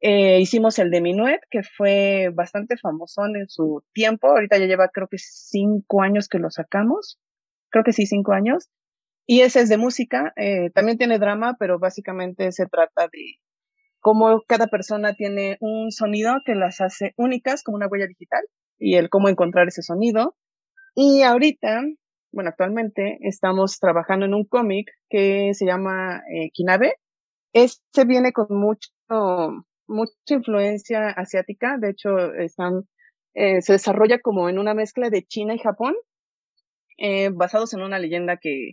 Eh, 0.00 0.40
hicimos 0.40 0.78
el 0.78 0.90
de 0.92 1.00
Minuet, 1.00 1.40
que 1.50 1.62
fue 1.64 2.30
bastante 2.32 2.76
famoso 2.76 3.22
en 3.26 3.48
su 3.48 3.82
tiempo. 3.92 4.28
Ahorita 4.28 4.56
ya 4.58 4.66
lleva 4.66 4.88
creo 4.88 5.08
que 5.08 5.18
cinco 5.18 6.00
años 6.00 6.28
que 6.28 6.38
lo 6.38 6.50
sacamos. 6.50 7.18
Creo 7.70 7.82
que 7.82 7.92
sí, 7.92 8.06
cinco 8.06 8.32
años. 8.32 8.68
Y 9.26 9.42
ese 9.42 9.60
es 9.60 9.68
de 9.68 9.78
música, 9.78 10.32
eh, 10.36 10.70
también 10.74 10.98
tiene 10.98 11.18
drama, 11.18 11.56
pero 11.58 11.78
básicamente 11.78 12.50
se 12.52 12.66
trata 12.66 13.04
de 13.04 13.36
cómo 14.00 14.42
cada 14.48 14.66
persona 14.66 15.14
tiene 15.14 15.58
un 15.60 15.92
sonido 15.92 16.34
que 16.44 16.54
las 16.56 16.80
hace 16.80 17.14
únicas 17.16 17.62
como 17.62 17.76
una 17.76 17.86
huella 17.86 18.08
digital 18.08 18.42
y 18.78 18.96
el 18.96 19.08
cómo 19.10 19.28
encontrar 19.28 19.68
ese 19.68 19.82
sonido. 19.82 20.36
Y 20.96 21.22
ahorita, 21.22 21.82
bueno, 22.32 22.50
actualmente 22.50 23.18
estamos 23.22 23.78
trabajando 23.78 24.26
en 24.26 24.34
un 24.34 24.44
cómic 24.44 24.90
que 25.08 25.54
se 25.54 25.66
llama 25.66 26.22
eh, 26.34 26.50
Kinabe. 26.52 26.96
Este 27.52 28.04
viene 28.04 28.32
con 28.32 28.48
mucho, 28.50 28.90
mucha 29.86 30.34
influencia 30.34 31.10
asiática. 31.10 31.78
De 31.78 31.90
hecho, 31.90 32.34
están, 32.34 32.88
eh, 33.34 33.62
se 33.62 33.74
desarrolla 33.74 34.20
como 34.20 34.48
en 34.48 34.58
una 34.58 34.74
mezcla 34.74 35.10
de 35.10 35.22
China 35.22 35.54
y 35.54 35.58
Japón, 35.58 35.94
basados 37.34 37.74
en 37.74 37.82
una 37.82 37.98
leyenda 37.98 38.36
que, 38.36 38.72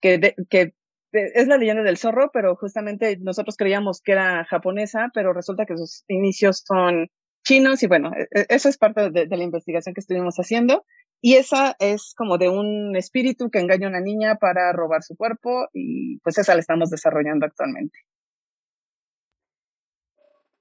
que, 0.00 0.34
que 0.48 0.74
es 1.12 1.48
la 1.48 1.56
leyenda 1.56 1.82
del 1.82 1.96
zorro, 1.96 2.30
pero 2.32 2.56
justamente 2.56 3.18
nosotros 3.20 3.56
creíamos 3.56 4.00
que 4.02 4.12
era 4.12 4.44
japonesa, 4.44 5.10
pero 5.14 5.32
resulta 5.32 5.64
que 5.66 5.76
sus 5.76 6.04
inicios 6.08 6.62
son 6.66 7.08
chinos 7.44 7.82
y 7.82 7.86
bueno, 7.86 8.12
e, 8.14 8.40
e, 8.40 8.46
eso 8.50 8.68
es 8.68 8.76
parte 8.78 9.10
de, 9.10 9.26
la 9.26 9.42
investigación 9.42 9.94
que 9.94 10.00
estuvimos 10.00 10.36
haciendo. 10.36 10.84
Y 11.20 11.34
esa 11.34 11.74
es 11.80 12.14
como 12.16 12.38
de 12.38 12.48
un 12.48 12.94
espíritu 12.94 13.50
que 13.50 13.58
engaña 13.58 13.86
a 13.86 13.90
una 13.90 14.00
niña 14.00 14.36
para 14.36 14.72
robar 14.72 15.02
su 15.02 15.16
cuerpo 15.16 15.66
y 15.72 16.18
pues 16.20 16.38
esa 16.38 16.54
la 16.54 16.60
estamos 16.60 16.90
desarrollando 16.90 17.46
actualmente. 17.46 17.98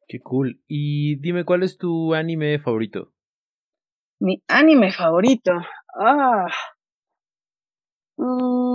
Qué 0.08 0.20
cool. 0.22 0.62
Y 0.68 1.20
dime, 1.20 1.44
¿cuál 1.44 1.64
es 1.64 1.78
tu 1.78 2.16
anime 2.16 2.58
favorito? 2.60 3.14
Mi 4.20 4.42
anime 4.48 4.92
favorito. 4.92 5.52
Ah, 5.94 6.48
Mm, 8.18 8.67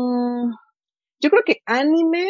yo 1.23 1.31
creo 1.31 1.45
que 1.47 1.63
anime 1.65 2.27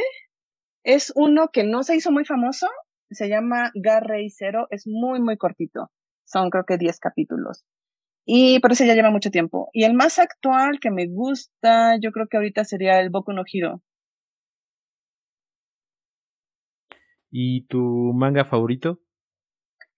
es 0.85 1.13
uno 1.17 1.49
que 1.49 1.65
no 1.65 1.83
se 1.83 1.97
hizo 1.97 2.13
muy 2.13 2.25
famoso, 2.25 2.69
se 3.11 3.29
llama 3.29 3.71
Garrey 3.75 4.29
Zero, 4.31 4.67
es 4.71 4.87
muy, 4.87 5.21
muy 5.21 5.37
cortito, 5.37 5.91
son 6.25 6.51
creo 6.51 6.65
que 6.65 6.77
10 6.77 7.01
capítulos. 7.01 7.65
Y 8.25 8.61
por 8.61 8.71
eso 8.71 8.85
ya 8.85 8.95
lleva 8.95 9.11
mucho 9.11 9.31
tiempo. 9.31 9.69
Y 9.73 9.85
el 9.85 9.95
más 9.95 10.19
actual 10.21 10.79
que 10.81 10.93
me 10.93 11.07
gusta, 11.09 11.97
yo 12.01 12.13
creo 12.13 12.29
que 12.29 12.37
ahorita 12.37 12.65
sería 12.65 13.01
el 13.01 13.11
Boku 13.11 13.33
no 13.33 13.43
Hiro. 13.51 13.83
¿Y 17.31 17.67
tu 17.67 18.13
manga 18.15 18.45
favorito? 18.45 19.01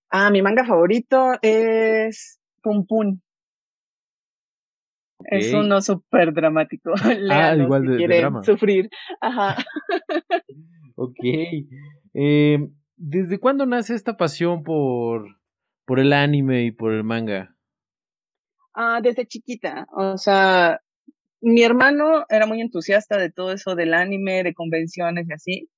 Ah, 0.08 0.30
mi 0.30 0.40
manga 0.40 0.64
favorito 0.64 1.32
es 1.42 2.40
Pum 2.62 2.86
Pum. 2.86 3.20
Es 5.30 5.52
uno 5.52 5.80
súper 5.80 6.32
dramático. 6.32 6.92
ah, 7.30 7.56
igual 7.56 7.86
de, 7.86 8.30
sufrir. 8.42 8.90
Ajá. 9.20 9.56
ok. 10.96 11.18
Eh, 12.14 12.58
¿Desde 12.96 13.38
cuándo 13.38 13.66
nace 13.66 13.94
esta 13.94 14.16
pasión 14.16 14.62
por, 14.62 15.26
por 15.84 16.00
el 16.00 16.12
anime 16.12 16.64
y 16.64 16.72
por 16.72 16.92
el 16.92 17.04
manga? 17.04 17.56
Ah, 18.74 19.00
desde 19.02 19.26
chiquita. 19.26 19.86
O 19.92 20.16
sea, 20.16 20.80
mi 21.40 21.62
hermano 21.62 22.24
era 22.28 22.46
muy 22.46 22.60
entusiasta 22.60 23.18
de 23.18 23.30
todo 23.30 23.52
eso 23.52 23.74
del 23.74 23.94
anime, 23.94 24.42
de 24.42 24.54
convenciones 24.54 25.28
y 25.28 25.32
así. 25.32 25.68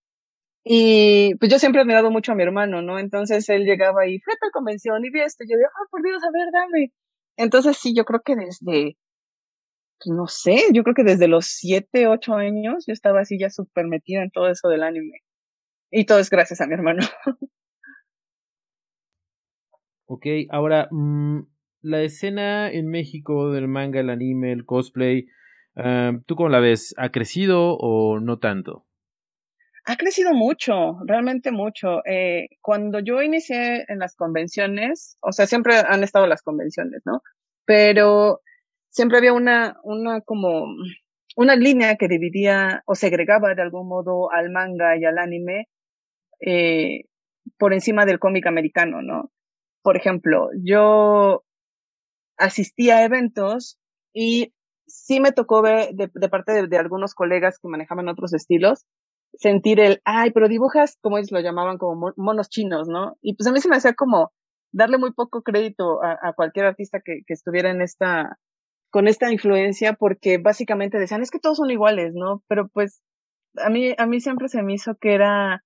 Y 0.65 1.35
pues 1.37 1.51
yo 1.51 1.59
siempre 1.59 1.81
he 1.81 1.83
admirado 1.83 2.11
mucho 2.11 2.33
a 2.33 2.35
mi 2.35 2.43
hermano, 2.43 2.83
¿no? 2.83 2.99
Entonces 2.99 3.49
él 3.51 3.65
llegaba 3.65 4.09
y 4.09 4.19
fue 4.21 4.35
a 4.35 4.37
tal 4.37 4.51
convención 4.53 5.05
y 5.05 5.11
vi 5.11 5.21
esto. 5.21 5.45
Y 5.45 5.51
yo 5.51 5.57
digo, 5.57 5.69
ah, 5.73 5.87
por 5.91 6.03
Dios, 6.03 6.23
a 6.25 6.31
ver, 6.33 6.49
dame. 6.53 6.93
Entonces 7.37 7.77
sí, 7.77 7.95
yo 7.95 8.05
creo 8.05 8.21
que 8.25 8.35
desde 8.35 8.97
no 10.05 10.27
sé, 10.27 10.63
yo 10.73 10.83
creo 10.83 10.95
que 10.95 11.05
desde 11.05 11.29
los 11.29 11.47
siete, 11.47 12.07
ocho 12.07 12.35
años 12.35 12.85
yo 12.87 12.93
estaba 12.93 13.21
así 13.21 13.39
ya 13.39 13.51
súper 13.51 13.87
metida 13.87 14.23
en 14.23 14.31
todo 14.31 14.49
eso 14.49 14.69
del 14.69 14.83
anime. 14.83 15.21
Y 15.91 16.05
todo 16.05 16.19
es 16.19 16.31
gracias 16.31 16.61
a 16.61 16.67
mi 16.67 16.75
hermano. 16.75 17.03
ok, 20.07 20.27
ahora, 20.51 20.89
mm, 20.91 21.41
la 21.83 22.03
escena 22.03 22.71
en 22.71 22.89
México 22.89 23.53
del 23.53 23.69
manga, 23.69 24.01
el 24.01 24.11
anime, 24.11 24.53
el 24.53 24.65
cosplay, 24.65 25.27
ah, 25.77 26.13
¿tú 26.27 26.37
cómo 26.37 26.49
la 26.49 26.61
ves? 26.61 26.95
¿Ha 26.99 27.11
crecido 27.11 27.77
o 27.79 28.21
no 28.21 28.39
tanto? 28.39 28.87
Ha 29.89 29.97
crecido 29.97 30.35
mucho, 30.35 30.99
realmente 31.07 31.53
mucho. 31.53 32.05
Eh, 32.05 32.49
cuando 32.61 32.99
yo 32.99 33.23
inicié 33.23 33.85
en 33.87 34.01
las 34.01 34.17
convenciones, 34.17 35.17
o 35.21 35.31
sea, 35.31 35.47
siempre 35.47 35.77
han 35.77 36.03
estado 36.03 36.27
las 36.27 36.43
convenciones, 36.43 37.03
¿no? 37.05 37.23
Pero 37.65 38.41
siempre 38.97 39.19
había 39.19 39.35
una, 39.35 39.79
una 39.83 40.23
como, 40.23 40.65
una 41.37 41.55
línea 41.55 41.97
que 41.97 42.09
dividía 42.09 42.83
o 42.87 42.95
segregaba 42.95 43.55
de 43.55 43.61
algún 43.61 43.87
modo 43.89 44.33
al 44.33 44.51
manga 44.51 44.97
y 44.97 45.05
al 45.05 45.19
anime 45.19 45.69
eh, 46.41 47.03
por 47.59 47.75
encima 47.75 48.07
del 48.07 48.19
cómic 48.19 48.47
americano, 48.47 49.03
¿no? 49.03 49.31
Por 49.83 49.99
ejemplo, 49.99 50.49
yo 50.65 51.45
asistía 52.39 52.99
a 52.99 53.05
eventos 53.05 53.79
y 54.15 54.55
sí 54.87 55.21
me 55.21 55.33
tocó 55.33 55.61
ver 55.61 55.91
de, 55.93 56.09
parte 56.31 56.53
de, 56.53 56.67
de, 56.67 56.79
algunos 56.79 57.15
colegas 57.15 57.59
que 57.59 57.69
manejaban 57.69 58.09
otros 58.09 58.33
estilos, 58.33 58.87
sentir 59.35 59.79
el, 59.79 60.01
ay, 60.07 60.31
pero 60.31 60.49
dibujas, 60.49 60.97
como 61.03 61.19
ellos 61.19 61.33
lo 61.33 61.41
llamaban, 61.41 61.77
como 61.77 62.13
monos 62.17 62.49
chinos, 62.49 62.89
¿no? 62.89 63.19
Y 63.21 63.37
pues 63.37 63.47
a 63.47 63.53
mí 63.53 63.61
se 63.61 63.69
me 63.69 63.77
hacía 63.77 63.93
como 63.93 64.33
darle 64.73 64.97
muy 64.97 65.13
poco 65.13 65.43
crédito 65.43 66.03
a, 66.03 66.33
cualquier 66.35 66.65
artista 66.65 67.01
que, 67.05 67.21
estuviera 67.29 67.71
en 67.71 67.83
esta, 67.83 68.39
con 68.97 69.09
esta 69.09 69.31
influencia 69.31 69.93
porque 69.93 70.39
básicamente 70.39 70.99
decían, 70.99 71.21
es 71.21 71.31
que 71.31 71.39
todos 71.39 71.59
son 71.59 71.71
iguales, 71.71 72.15
¿no? 72.15 72.43
Pero 72.49 72.69
pues 72.69 73.03
a 73.59 73.69
mí, 73.69 73.95
a 73.99 74.07
mí 74.07 74.23
siempre 74.23 74.49
se 74.49 74.63
me 74.63 74.73
hizo 74.73 74.95
que 74.95 75.13
era 75.13 75.63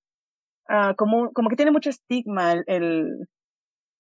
uh, 0.69 0.97
como, 0.97 1.31
como 1.31 1.49
que 1.49 1.55
tiene 1.55 1.71
mucho 1.71 1.91
estigma 1.91 2.55
el, 2.55 2.65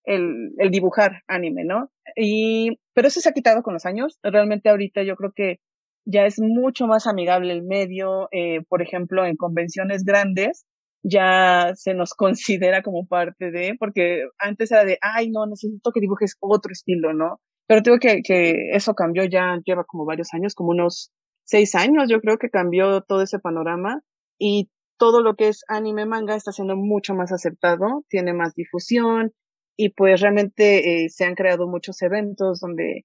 el, 0.02 0.50
el, 0.58 0.70
dibujar 0.72 1.22
anime, 1.28 1.62
¿no? 1.64 1.92
Y, 2.16 2.80
pero 2.92 3.06
eso 3.06 3.20
se 3.20 3.28
ha 3.28 3.32
quitado 3.32 3.62
con 3.62 3.72
los 3.72 3.86
años. 3.86 4.18
Realmente 4.24 4.68
ahorita 4.68 5.04
yo 5.04 5.14
creo 5.14 5.30
que 5.32 5.60
ya 6.04 6.26
es 6.26 6.40
mucho 6.40 6.88
más 6.88 7.06
amigable 7.06 7.52
el 7.52 7.62
medio, 7.62 8.26
eh, 8.32 8.62
por 8.68 8.82
ejemplo, 8.82 9.24
en 9.24 9.36
convenciones 9.36 10.02
grandes 10.02 10.64
ya 11.04 11.70
se 11.76 11.94
nos 11.94 12.14
considera 12.16 12.82
como 12.82 13.06
parte 13.06 13.52
de, 13.52 13.76
porque 13.78 14.24
antes 14.40 14.72
era 14.72 14.84
de, 14.84 14.98
ay, 15.00 15.30
no, 15.30 15.46
necesito 15.46 15.92
que 15.92 16.00
dibujes 16.00 16.34
otro 16.40 16.72
estilo, 16.72 17.12
¿no? 17.12 17.38
Pero 17.70 17.82
tengo 17.84 17.98
que, 18.00 18.22
que 18.24 18.72
eso 18.72 18.94
cambió 18.94 19.24
ya, 19.26 19.60
lleva 19.64 19.84
como 19.84 20.04
varios 20.04 20.34
años, 20.34 20.56
como 20.56 20.70
unos 20.70 21.12
seis 21.44 21.76
años, 21.76 22.08
yo 22.10 22.20
creo 22.20 22.36
que 22.36 22.50
cambió 22.50 23.02
todo 23.02 23.22
ese 23.22 23.38
panorama 23.38 24.00
y 24.40 24.70
todo 24.98 25.22
lo 25.22 25.36
que 25.36 25.46
es 25.46 25.62
anime 25.68 26.04
manga 26.04 26.34
está 26.34 26.50
siendo 26.50 26.74
mucho 26.74 27.14
más 27.14 27.30
aceptado, 27.30 28.04
tiene 28.08 28.32
más 28.32 28.56
difusión 28.56 29.32
y 29.76 29.90
pues 29.90 30.20
realmente 30.20 31.04
eh, 31.04 31.10
se 31.10 31.24
han 31.24 31.36
creado 31.36 31.68
muchos 31.68 32.02
eventos 32.02 32.58
donde 32.58 33.04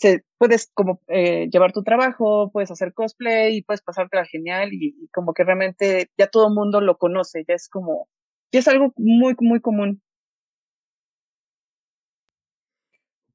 se, 0.00 0.24
puedes 0.38 0.72
como 0.74 1.00
eh, 1.06 1.48
llevar 1.52 1.72
tu 1.72 1.84
trabajo, 1.84 2.50
puedes 2.52 2.72
hacer 2.72 2.94
cosplay 2.94 3.58
y 3.58 3.62
puedes 3.62 3.82
pasártela 3.82 4.24
genial 4.24 4.70
y, 4.72 5.08
como 5.12 5.34
que 5.34 5.44
realmente 5.44 6.10
ya 6.18 6.26
todo 6.26 6.48
el 6.48 6.54
mundo 6.54 6.80
lo 6.80 6.98
conoce, 6.98 7.44
ya 7.46 7.54
es 7.54 7.68
como, 7.68 8.08
ya 8.52 8.58
es 8.58 8.66
algo 8.66 8.92
muy, 8.96 9.36
muy 9.38 9.60
común. 9.60 10.02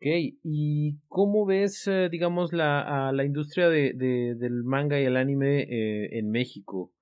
Ok, 0.01 0.05
¿y 0.43 0.97
cómo 1.09 1.45
ves, 1.45 1.85
eh, 1.87 2.07
digamos, 2.09 2.53
la, 2.53 3.11
la 3.13 3.25
industria 3.25 3.67
de, 3.67 3.93
del 3.93 4.63
manga 4.63 4.99
y 4.99 5.03
el 5.03 5.17
anime 5.17 5.63
eh, 5.63 6.17
en 6.17 6.31
México? 6.31 6.93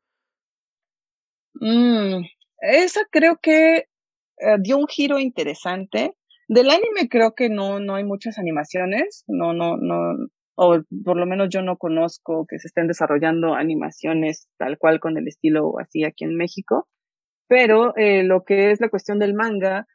Mm, 1.54 2.24
esa 2.62 3.02
creo 3.12 3.38
que 3.42 3.86
dio 4.60 4.78
un 4.78 4.88
giro 4.88 5.18
interesante 5.18 6.14
del 6.48 6.70
anime 6.70 7.10
creo 7.10 7.34
que 7.36 7.50
no, 7.50 7.80
no 7.80 7.96
hay 7.96 8.04
muchas 8.04 8.38
animaciones, 8.38 9.24
no, 9.28 9.54
no, 9.54 9.78
no, 9.78 10.28
o 10.56 10.82
por 11.04 11.18
lo 11.18 11.26
menos 11.26 11.50
yo 11.50 11.62
no 11.62 11.78
conozco 11.78 12.46
que 12.48 12.60
se 12.60 12.68
estén 12.68 12.88
desarrollando 12.88 13.54
animaciones 13.54 14.48
tal 14.58 14.78
cual 14.78 15.00
con 15.00 15.18
el 15.18 15.28
estilo 15.28 15.80
así 15.80 16.04
aquí 16.04 16.24
en 16.24 16.36
México, 16.36 16.88
pero 17.48 17.96
eh, 17.98 18.24
lo 18.24 18.44
que 18.44 18.72
es 18.72 18.80
la 18.80 18.90
cuestión 18.90 19.20
del 19.20 19.34
manga 19.34 19.88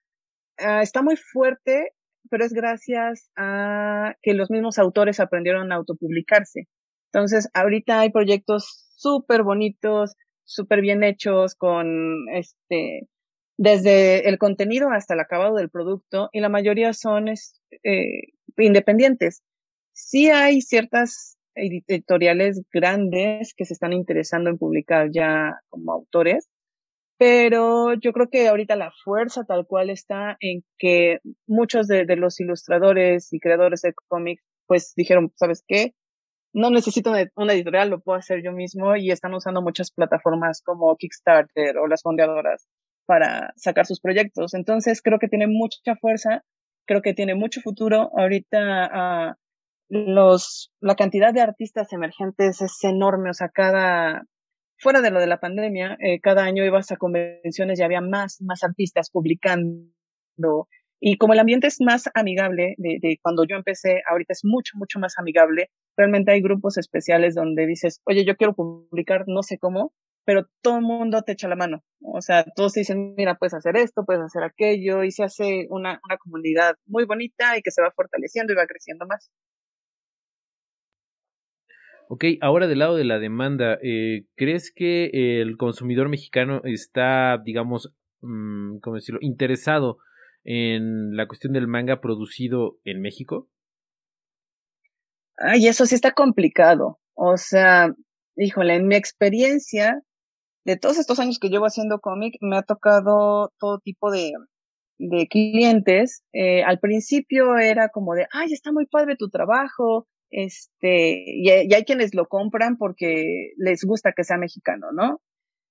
ah, 0.58 0.82
está 0.82 1.02
muy 1.02 1.16
fuerte, 1.16 1.92
pero 2.32 2.46
es 2.46 2.54
gracias 2.54 3.30
a 3.36 4.14
que 4.22 4.32
los 4.32 4.50
mismos 4.50 4.78
autores 4.78 5.20
aprendieron 5.20 5.70
a 5.70 5.74
autopublicarse. 5.74 6.66
Entonces, 7.12 7.50
ahorita 7.52 8.00
hay 8.00 8.10
proyectos 8.10 8.88
súper 8.96 9.42
bonitos, 9.42 10.14
súper 10.44 10.80
bien 10.80 11.04
hechos, 11.04 11.54
con 11.54 12.30
este, 12.32 13.06
desde 13.58 14.30
el 14.30 14.38
contenido 14.38 14.88
hasta 14.90 15.12
el 15.12 15.20
acabado 15.20 15.56
del 15.56 15.68
producto 15.68 16.30
y 16.32 16.40
la 16.40 16.48
mayoría 16.48 16.94
son 16.94 17.28
eh, 17.28 18.22
independientes. 18.56 19.42
Sí 19.92 20.30
hay 20.30 20.62
ciertas 20.62 21.36
editoriales 21.54 22.62
grandes 22.72 23.52
que 23.54 23.66
se 23.66 23.74
están 23.74 23.92
interesando 23.92 24.48
en 24.48 24.56
publicar 24.56 25.10
ya 25.12 25.60
como 25.68 25.92
autores, 25.92 26.48
pero 27.22 27.94
yo 27.94 28.12
creo 28.12 28.28
que 28.28 28.48
ahorita 28.48 28.74
la 28.74 28.90
fuerza 29.04 29.44
tal 29.44 29.64
cual 29.64 29.90
está 29.90 30.36
en 30.40 30.64
que 30.76 31.20
muchos 31.46 31.86
de, 31.86 32.04
los 32.16 32.40
ilustradores 32.40 33.32
y 33.32 33.38
creadores 33.38 33.82
de 33.82 33.94
cómics 34.08 34.42
pues 34.66 34.92
dijeron, 34.96 35.30
¿sabes 35.36 35.62
qué? 35.68 35.94
No 36.52 36.70
necesito 36.70 37.12
una 37.36 37.52
editorial, 37.52 37.90
lo 37.90 38.00
puedo 38.00 38.18
hacer 38.18 38.42
yo 38.42 38.50
mismo 38.50 38.96
y 38.96 39.12
están 39.12 39.34
usando 39.34 39.62
muchas 39.62 39.92
plataformas 39.92 40.62
como 40.64 40.96
Kickstarter 40.96 41.78
o 41.78 41.86
las 41.86 42.02
fondeadoras 42.02 42.66
para 43.06 43.52
sacar 43.54 43.86
sus 43.86 44.00
proyectos. 44.00 44.54
Entonces 44.54 45.00
creo 45.00 45.20
que 45.20 45.28
tiene 45.28 45.46
mucha 45.46 45.94
fuerza, 46.00 46.42
creo 46.88 47.02
que 47.02 47.14
tiene 47.14 47.36
mucho 47.36 47.60
futuro. 47.60 48.10
Ahorita 48.18 49.30
uh, 49.30 49.34
los, 49.90 50.72
la 50.80 50.96
cantidad 50.96 51.32
de 51.32 51.42
artistas 51.42 51.92
emergentes 51.92 52.62
es 52.62 52.82
enorme, 52.82 53.30
o 53.30 53.34
sea, 53.34 53.48
cada, 53.48 54.24
fuera 54.82 55.00
de 55.00 55.10
lo 55.10 55.20
de 55.20 55.28
la 55.28 55.38
pandemia, 55.38 55.96
eh, 56.00 56.20
cada 56.20 56.42
año 56.42 56.64
ibas 56.64 56.90
a 56.90 56.96
convenciones 56.96 57.78
y 57.78 57.82
había 57.84 58.00
más, 58.00 58.42
más 58.42 58.64
artistas 58.64 59.10
publicando. 59.10 60.68
Y 61.00 61.18
como 61.18 61.34
el 61.34 61.38
ambiente 61.38 61.68
es 61.68 61.80
más 61.80 62.10
amigable 62.14 62.74
de, 62.78 62.98
de, 63.00 63.18
cuando 63.22 63.44
yo 63.44 63.56
empecé, 63.56 64.02
ahorita 64.10 64.32
es 64.32 64.44
mucho, 64.44 64.72
mucho 64.76 64.98
más 64.98 65.18
amigable. 65.18 65.70
Realmente 65.96 66.32
hay 66.32 66.42
grupos 66.42 66.78
especiales 66.78 67.34
donde 67.34 67.66
dices, 67.66 68.00
oye, 68.04 68.24
yo 68.24 68.36
quiero 68.36 68.54
publicar, 68.54 69.24
no 69.28 69.42
sé 69.42 69.58
cómo, 69.58 69.92
pero 70.24 70.48
todo 70.62 70.76
el 70.76 70.82
mundo 70.82 71.22
te 71.22 71.32
echa 71.32 71.48
la 71.48 71.56
mano. 71.56 71.82
O 72.00 72.20
sea, 72.20 72.44
todos 72.56 72.72
te 72.72 72.80
dicen, 72.80 73.14
mira, 73.16 73.36
puedes 73.36 73.54
hacer 73.54 73.76
esto, 73.76 74.04
puedes 74.04 74.22
hacer 74.22 74.42
aquello, 74.42 75.04
y 75.04 75.12
se 75.12 75.24
hace 75.24 75.66
una, 75.70 76.00
una 76.04 76.18
comunidad 76.18 76.74
muy 76.86 77.04
bonita 77.04 77.56
y 77.56 77.62
que 77.62 77.70
se 77.70 77.82
va 77.82 77.92
fortaleciendo 77.94 78.52
y 78.52 78.56
va 78.56 78.66
creciendo 78.66 79.06
más. 79.06 79.30
Ok, 82.08 82.24
ahora 82.40 82.66
del 82.66 82.80
lado 82.80 82.96
de 82.96 83.04
la 83.04 83.18
demanda, 83.18 83.78
eh, 83.82 84.26
¿crees 84.36 84.72
que 84.74 85.40
el 85.40 85.56
consumidor 85.56 86.08
mexicano 86.08 86.60
está, 86.64 87.38
digamos, 87.44 87.92
mm, 88.20 88.78
¿cómo 88.80 88.96
decirlo?, 88.96 89.20
interesado 89.22 89.98
en 90.44 91.16
la 91.16 91.26
cuestión 91.26 91.52
del 91.52 91.68
manga 91.68 92.00
producido 92.00 92.78
en 92.84 93.00
México? 93.00 93.48
Ay, 95.38 95.66
eso 95.66 95.86
sí 95.86 95.94
está 95.94 96.12
complicado. 96.12 96.98
O 97.14 97.36
sea, 97.36 97.94
híjole, 98.36 98.76
en 98.76 98.86
mi 98.86 98.94
experiencia, 98.94 100.02
de 100.64 100.76
todos 100.76 100.98
estos 100.98 101.18
años 101.18 101.38
que 101.38 101.48
llevo 101.48 101.66
haciendo 101.66 102.00
cómic, 102.00 102.36
me 102.40 102.56
ha 102.56 102.62
tocado 102.62 103.52
todo 103.58 103.78
tipo 103.80 104.10
de, 104.10 104.32
clientes. 105.28 106.22
Eh, 106.32 106.62
al 106.62 106.78
principio 106.78 107.58
era 107.58 107.88
como 107.88 108.14
de, 108.14 108.26
ay, 108.32 108.52
está 108.52 108.72
muy 108.72 108.86
padre 108.86 109.16
tu 109.16 109.30
trabajo, 109.30 110.06
este, 110.32 111.22
y, 111.26 111.48
y, 111.48 111.74
hay 111.74 111.84
quienes 111.84 112.14
lo 112.14 112.26
compran 112.26 112.76
porque 112.76 113.52
les 113.56 113.84
gusta 113.84 114.12
que 114.12 114.24
sea 114.24 114.38
mexicano, 114.38 114.88
¿no? 114.92 115.20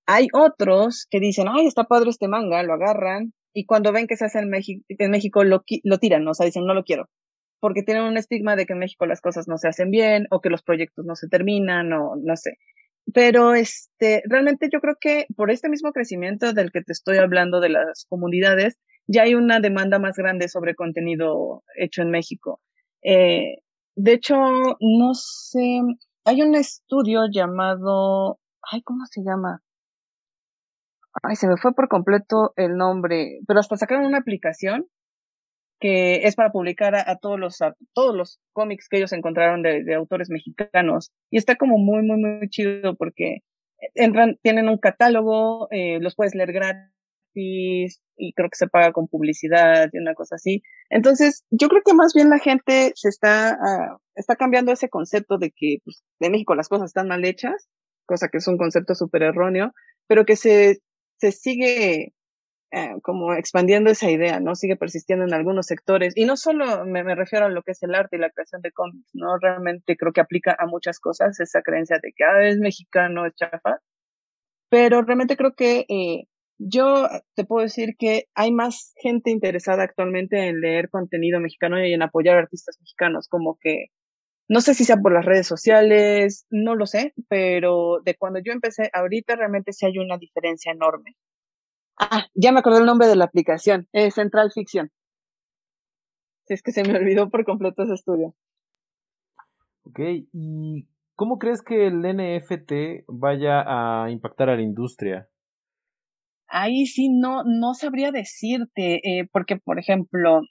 Hay 0.05 0.27
otros 0.33 1.07
que 1.09 1.19
dicen, 1.19 1.47
ay, 1.49 1.67
está 1.67 1.85
padre 1.85 2.09
este 2.09 2.27
manga, 2.27 2.63
lo 2.63 2.73
agarran, 2.73 3.33
y 3.53 3.65
cuando 3.65 3.91
ven 3.91 4.07
que 4.07 4.15
se 4.15 4.25
hace 4.25 4.39
en, 4.39 4.49
México, 4.49 4.83
en 4.87 5.11
México 5.11 5.43
lo, 5.43 5.63
lo 5.83 5.97
tiran, 5.97 6.27
o 6.27 6.33
sea, 6.33 6.45
dicen, 6.45 6.65
no 6.65 6.73
lo 6.73 6.83
quiero, 6.83 7.09
porque 7.59 7.83
tienen 7.83 8.03
un 8.03 8.17
estigma 8.17 8.55
de 8.55 8.65
que 8.65 8.73
en 8.73 8.79
México 8.79 9.05
las 9.05 9.21
cosas 9.21 9.47
no 9.47 9.57
se 9.57 9.67
hacen 9.67 9.91
bien, 9.91 10.27
o 10.31 10.41
que 10.41 10.49
los 10.49 10.63
proyectos 10.63 11.05
no 11.05 11.15
se 11.15 11.27
terminan, 11.27 11.91
o 11.93 12.15
no 12.21 12.35
sé. 12.35 12.57
Pero 13.13 13.55
este, 13.55 14.21
realmente 14.25 14.69
yo 14.71 14.79
creo 14.79 14.95
que 14.99 15.25
por 15.35 15.51
este 15.51 15.69
mismo 15.69 15.91
crecimiento 15.91 16.53
del 16.53 16.71
que 16.71 16.81
te 16.81 16.93
estoy 16.93 17.17
hablando 17.17 17.59
de 17.59 17.69
las 17.69 18.05
comunidades, 18.07 18.77
ya 19.07 19.23
hay 19.23 19.35
una 19.35 19.59
demanda 19.59 19.99
más 19.99 20.15
grande 20.15 20.47
sobre 20.47 20.75
contenido 20.75 21.63
hecho 21.75 22.01
en 22.01 22.11
México. 22.11 22.61
Eh, 23.03 23.57
de 23.95 24.13
hecho, 24.13 24.35
no 24.35 25.13
sé, 25.13 25.81
hay 26.25 26.41
un 26.41 26.55
estudio 26.55 27.21
llamado, 27.31 28.39
ay, 28.71 28.81
¿cómo 28.83 29.05
se 29.09 29.21
llama? 29.23 29.61
Ay, 31.23 31.35
se 31.35 31.47
me 31.47 31.57
fue 31.57 31.73
por 31.73 31.89
completo 31.89 32.53
el 32.55 32.77
nombre, 32.77 33.39
pero 33.47 33.59
hasta 33.59 33.77
sacaron 33.77 34.05
una 34.05 34.19
aplicación 34.19 34.87
que 35.79 36.27
es 36.27 36.35
para 36.35 36.51
publicar 36.51 36.95
a, 36.95 37.17
todos 37.17 37.39
los 37.39 37.57
todos 37.93 38.15
los 38.15 38.39
cómics 38.53 38.87
que 38.87 38.97
ellos 38.97 39.13
encontraron 39.13 39.63
de, 39.63 39.95
autores 39.95 40.29
mexicanos 40.29 41.11
y 41.31 41.37
está 41.37 41.55
como 41.55 41.77
muy 41.79 42.03
muy 42.03 42.17
muy 42.17 42.49
chido 42.49 42.95
porque 42.95 43.39
entran 43.95 44.37
tienen 44.43 44.69
un 44.69 44.77
catálogo 44.77 45.67
eh, 45.71 45.99
los 45.99 46.15
puedes 46.15 46.35
leer 46.35 46.53
gratis 46.53 47.99
y 48.21 48.33
creo 48.33 48.49
que 48.49 48.57
se 48.57 48.67
paga 48.67 48.91
con 48.91 49.07
publicidad 49.07 49.89
y 49.91 49.97
una 49.97 50.13
cosa 50.13 50.35
así 50.35 50.61
entonces 50.89 51.43
yo 51.49 51.67
creo 51.67 51.81
que 51.83 51.93
más 51.93 52.13
bien 52.13 52.29
la 52.29 52.39
gente 52.39 52.93
se 52.95 53.09
está 53.09 53.57
uh, 53.59 53.97
está 54.15 54.35
cambiando 54.35 54.71
ese 54.71 54.89
concepto 54.89 55.37
de 55.37 55.51
que 55.51 55.77
pues, 55.83 56.03
de 56.19 56.29
México 56.29 56.55
las 56.55 56.69
cosas 56.69 56.87
están 56.87 57.07
mal 57.07 57.25
hechas 57.25 57.67
cosa 58.05 58.29
que 58.29 58.37
es 58.37 58.47
un 58.47 58.57
concepto 58.57 58.95
súper 58.95 59.23
erróneo 59.23 59.73
pero 60.07 60.25
que 60.25 60.35
se 60.35 60.79
se 61.17 61.31
sigue 61.31 62.13
eh, 62.73 63.01
como 63.03 63.33
expandiendo 63.33 63.89
esa 63.91 64.09
idea, 64.09 64.39
¿no? 64.39 64.55
Sigue 64.55 64.77
persistiendo 64.77 65.25
en 65.25 65.33
algunos 65.33 65.65
sectores. 65.65 66.13
Y 66.15 66.23
no 66.23 66.37
solo 66.37 66.85
me, 66.85 67.03
refiero 67.15 67.45
a 67.47 67.49
lo 67.49 67.63
que 67.63 67.73
es 67.73 67.83
el 67.83 67.93
arte 67.93 68.15
y 68.15 68.19
la 68.19 68.29
creación 68.29 68.61
de 68.61 68.71
cómics, 68.71 69.09
¿no? 69.13 69.37
Realmente 69.41 69.97
creo 69.97 70.13
que 70.13 70.21
aplica 70.21 70.55
a 70.57 70.67
muchas 70.67 71.01
cosas 71.01 71.37
esa 71.41 71.61
creencia 71.63 71.97
de 72.01 72.13
que 72.15 72.23
ah, 72.23 72.47
es 72.47 72.59
mexicano, 72.59 73.25
es 73.25 73.35
chafa. 73.35 73.79
Pero 74.69 75.01
realmente 75.01 75.35
creo 75.35 75.53
que 75.53 75.85
eh, 75.89 76.27
yo 76.63 77.07
te 77.35 77.43
puedo 77.43 77.63
decir 77.63 77.95
que 77.97 78.25
hay 78.35 78.51
más 78.51 78.93
gente 78.97 79.31
interesada 79.31 79.83
actualmente 79.83 80.47
en 80.47 80.61
leer 80.61 80.89
contenido 80.89 81.39
mexicano 81.39 81.83
y 81.83 81.93
en 81.93 82.03
apoyar 82.03 82.35
a 82.35 82.41
artistas 82.41 82.77
mexicanos, 82.79 83.27
como 83.27 83.57
que 83.59 83.87
no 84.47 84.61
sé 84.61 84.73
si 84.73 84.83
sea 84.83 84.97
por 84.97 85.13
las 85.13 85.25
redes 85.25 85.47
sociales, 85.47 86.45
no 86.49 86.75
lo 86.75 86.85
sé, 86.85 87.13
pero 87.29 88.01
de 88.03 88.15
cuando 88.15 88.39
yo 88.39 88.51
empecé 88.51 88.89
ahorita 88.93 89.35
realmente 89.35 89.73
sí 89.73 89.85
hay 89.85 89.97
una 89.97 90.17
diferencia 90.17 90.71
enorme. 90.71 91.15
Ah, 91.99 92.27
ya 92.35 92.51
me 92.51 92.59
acordé 92.59 92.79
el 92.79 92.85
nombre 92.85 93.07
de 93.07 93.15
la 93.15 93.25
aplicación, 93.25 93.87
es 93.91 94.15
Central 94.15 94.51
Fiction. 94.53 94.91
Si 96.45 96.53
es 96.53 96.61
que 96.61 96.71
se 96.71 96.83
me 96.83 96.95
olvidó 96.95 97.29
por 97.29 97.45
completo 97.45 97.83
ese 97.83 97.93
estudio. 97.93 98.35
Ok, 99.83 99.99
¿y 100.31 100.87
cómo 101.15 101.39
crees 101.39 101.61
que 101.61 101.87
el 101.87 102.01
NFT 102.01 103.05
vaya 103.07 103.63
a 103.65 104.11
impactar 104.11 104.49
a 104.49 104.55
la 104.55 104.61
industria? 104.61 105.30
Ahí 106.51 106.85
sí 106.85 107.09
no, 107.09 107.43
no 107.45 107.73
sabría 107.73 108.11
decirte, 108.11 108.95
eh, 109.03 109.27
porque 109.31 109.57
por 109.57 109.79
ejemplo, 109.79 110.41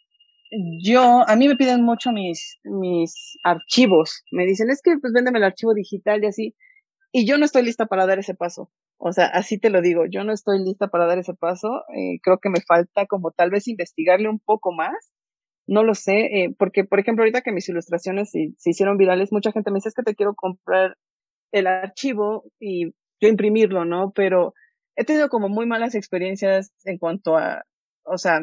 yo, 0.82 1.28
a 1.28 1.36
mí 1.36 1.46
me 1.46 1.56
piden 1.56 1.82
mucho 1.82 2.10
mis, 2.12 2.58
mis 2.64 3.38
archivos. 3.44 4.24
Me 4.32 4.46
dicen, 4.46 4.70
es 4.70 4.80
que 4.82 4.96
pues 5.00 5.12
véndeme 5.12 5.38
el 5.38 5.44
archivo 5.44 5.74
digital 5.74 6.22
y 6.24 6.26
así. 6.26 6.54
Y 7.12 7.26
yo 7.26 7.38
no 7.38 7.44
estoy 7.44 7.62
lista 7.62 7.86
para 7.86 8.06
dar 8.06 8.18
ese 8.18 8.34
paso. 8.34 8.70
O 8.98 9.12
sea, 9.12 9.26
así 9.26 9.58
te 9.58 9.70
lo 9.70 9.80
digo, 9.82 10.04
yo 10.10 10.24
no 10.24 10.32
estoy 10.32 10.58
lista 10.64 10.88
para 10.88 11.06
dar 11.06 11.18
ese 11.18 11.34
paso. 11.34 11.68
Eh, 11.96 12.18
creo 12.22 12.38
que 12.38 12.50
me 12.50 12.60
falta 12.66 13.06
como 13.06 13.30
tal 13.30 13.50
vez 13.50 13.68
investigarle 13.68 14.28
un 14.28 14.40
poco 14.40 14.72
más. 14.72 15.12
No 15.66 15.84
lo 15.84 15.94
sé, 15.94 16.26
eh, 16.26 16.54
porque 16.58 16.84
por 16.84 16.98
ejemplo, 16.98 17.22
ahorita 17.22 17.42
que 17.42 17.52
mis 17.52 17.68
ilustraciones 17.68 18.30
se, 18.30 18.52
se 18.58 18.70
hicieron 18.70 18.96
virales, 18.96 19.32
mucha 19.32 19.52
gente 19.52 19.70
me 19.70 19.76
dice 19.76 19.90
es 19.90 19.94
que 19.94 20.02
te 20.02 20.14
quiero 20.14 20.34
comprar 20.34 20.96
el 21.52 21.66
archivo 21.66 22.44
y 22.58 22.90
yo 23.20 23.28
imprimirlo, 23.28 23.84
¿no? 23.84 24.12
Pero 24.14 24.54
he 25.00 25.04
tenido 25.04 25.30
como 25.30 25.48
muy 25.48 25.66
malas 25.66 25.94
experiencias 25.94 26.74
en 26.84 26.98
cuanto 26.98 27.38
a, 27.38 27.64
o 28.04 28.18
sea, 28.18 28.42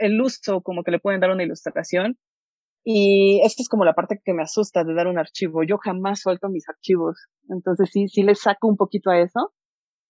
el 0.00 0.20
uso 0.20 0.60
como 0.60 0.82
que 0.82 0.90
le 0.90 1.00
pueden 1.00 1.20
dar 1.20 1.30
una 1.30 1.42
ilustración. 1.42 2.18
Y 2.84 3.40
esta 3.44 3.62
es 3.62 3.68
como 3.70 3.84
la 3.86 3.94
parte 3.94 4.20
que 4.22 4.34
me 4.34 4.42
asusta 4.42 4.84
de 4.84 4.94
dar 4.94 5.06
un 5.06 5.18
archivo. 5.18 5.62
Yo 5.64 5.78
jamás 5.78 6.20
suelto 6.20 6.50
mis 6.50 6.68
archivos. 6.68 7.16
Entonces 7.48 7.90
sí, 7.90 8.08
sí 8.08 8.22
le 8.22 8.34
saco 8.34 8.68
un 8.68 8.76
poquito 8.76 9.10
a 9.10 9.18
eso. 9.20 9.54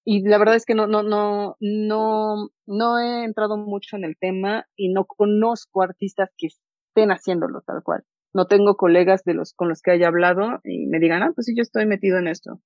Y 0.05 0.29
la 0.29 0.39
verdad 0.39 0.57
es 0.57 0.67
que 0.67 0.75
no, 0.75 0.89
no, 0.89 1.05
no, 1.05 1.57
no, 1.61 2.49
no 2.67 2.99
he 2.99 3.25
entrado 3.25 3.57
mucho 3.57 3.97
en 3.97 4.05
el 4.05 4.17
tema 4.19 4.67
y 4.77 4.93
no 4.93 5.05
conozco 5.05 5.83
artistas 5.83 6.31
que 6.37 6.49
estén 6.49 7.11
haciéndolo 7.11 7.63
tal 7.63 7.83
cual. 7.85 8.03
No 8.35 8.47
tengo 8.47 8.77
colegas 8.77 9.23
de 9.25 9.35
los 9.35 9.55
con 9.55 9.69
los 9.69 9.83
que 9.83 9.93
haya 9.93 10.09
hablado 10.09 10.61
y 10.65 10.87
me 10.87 10.99
digan, 10.99 11.23
ah, 11.23 11.33
pues 11.35 11.47
sí, 11.47 11.55
yo 11.57 11.63
estoy 11.63 11.87
metido 11.87 12.19
en 12.19 12.29
esto. 12.29 12.61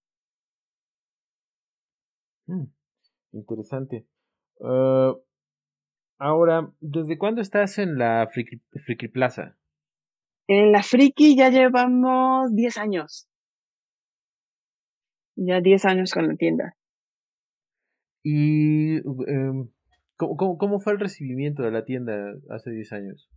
Mm, 2.49 2.65
interesante. 3.33 4.07
Uh, 4.59 5.15
Ahora, 6.21 6.71
¿desde 6.81 7.17
cuándo 7.17 7.41
estás 7.41 7.79
en 7.79 7.97
la 7.97 8.29
Friki, 8.31 9.09
Plaza? 9.09 9.57
En 10.47 10.71
la 10.71 10.83
Friki 10.83 11.35
ya 11.35 11.49
llevamos 11.49 12.55
10 12.55 12.77
años. 12.77 13.27
Ya 15.35 15.63
10 15.63 15.87
años 15.87 16.13
con 16.13 16.29
la 16.29 16.35
tienda. 16.35 16.77
¿Y 18.23 18.97
em, 18.97 19.71
¿cómo, 20.19 20.79
fue 20.81 20.93
el 20.93 21.01
recibimiento 21.01 21.63
de 21.63 21.71
la 21.71 21.87
tienda 21.87 22.35
hace 22.51 22.71
10 22.71 22.93
años? 22.93 23.31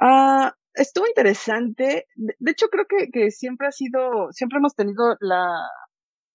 Ah, 0.00 0.54
estuvo 0.72 1.06
interesante. 1.06 2.06
De, 2.16 2.50
hecho, 2.50 2.68
creo 2.68 2.86
que, 2.88 3.10
que, 3.10 3.30
siempre 3.30 3.66
ha 3.66 3.72
sido, 3.72 4.32
siempre 4.32 4.56
hemos 4.56 4.74
tenido 4.74 5.18
la, 5.20 5.50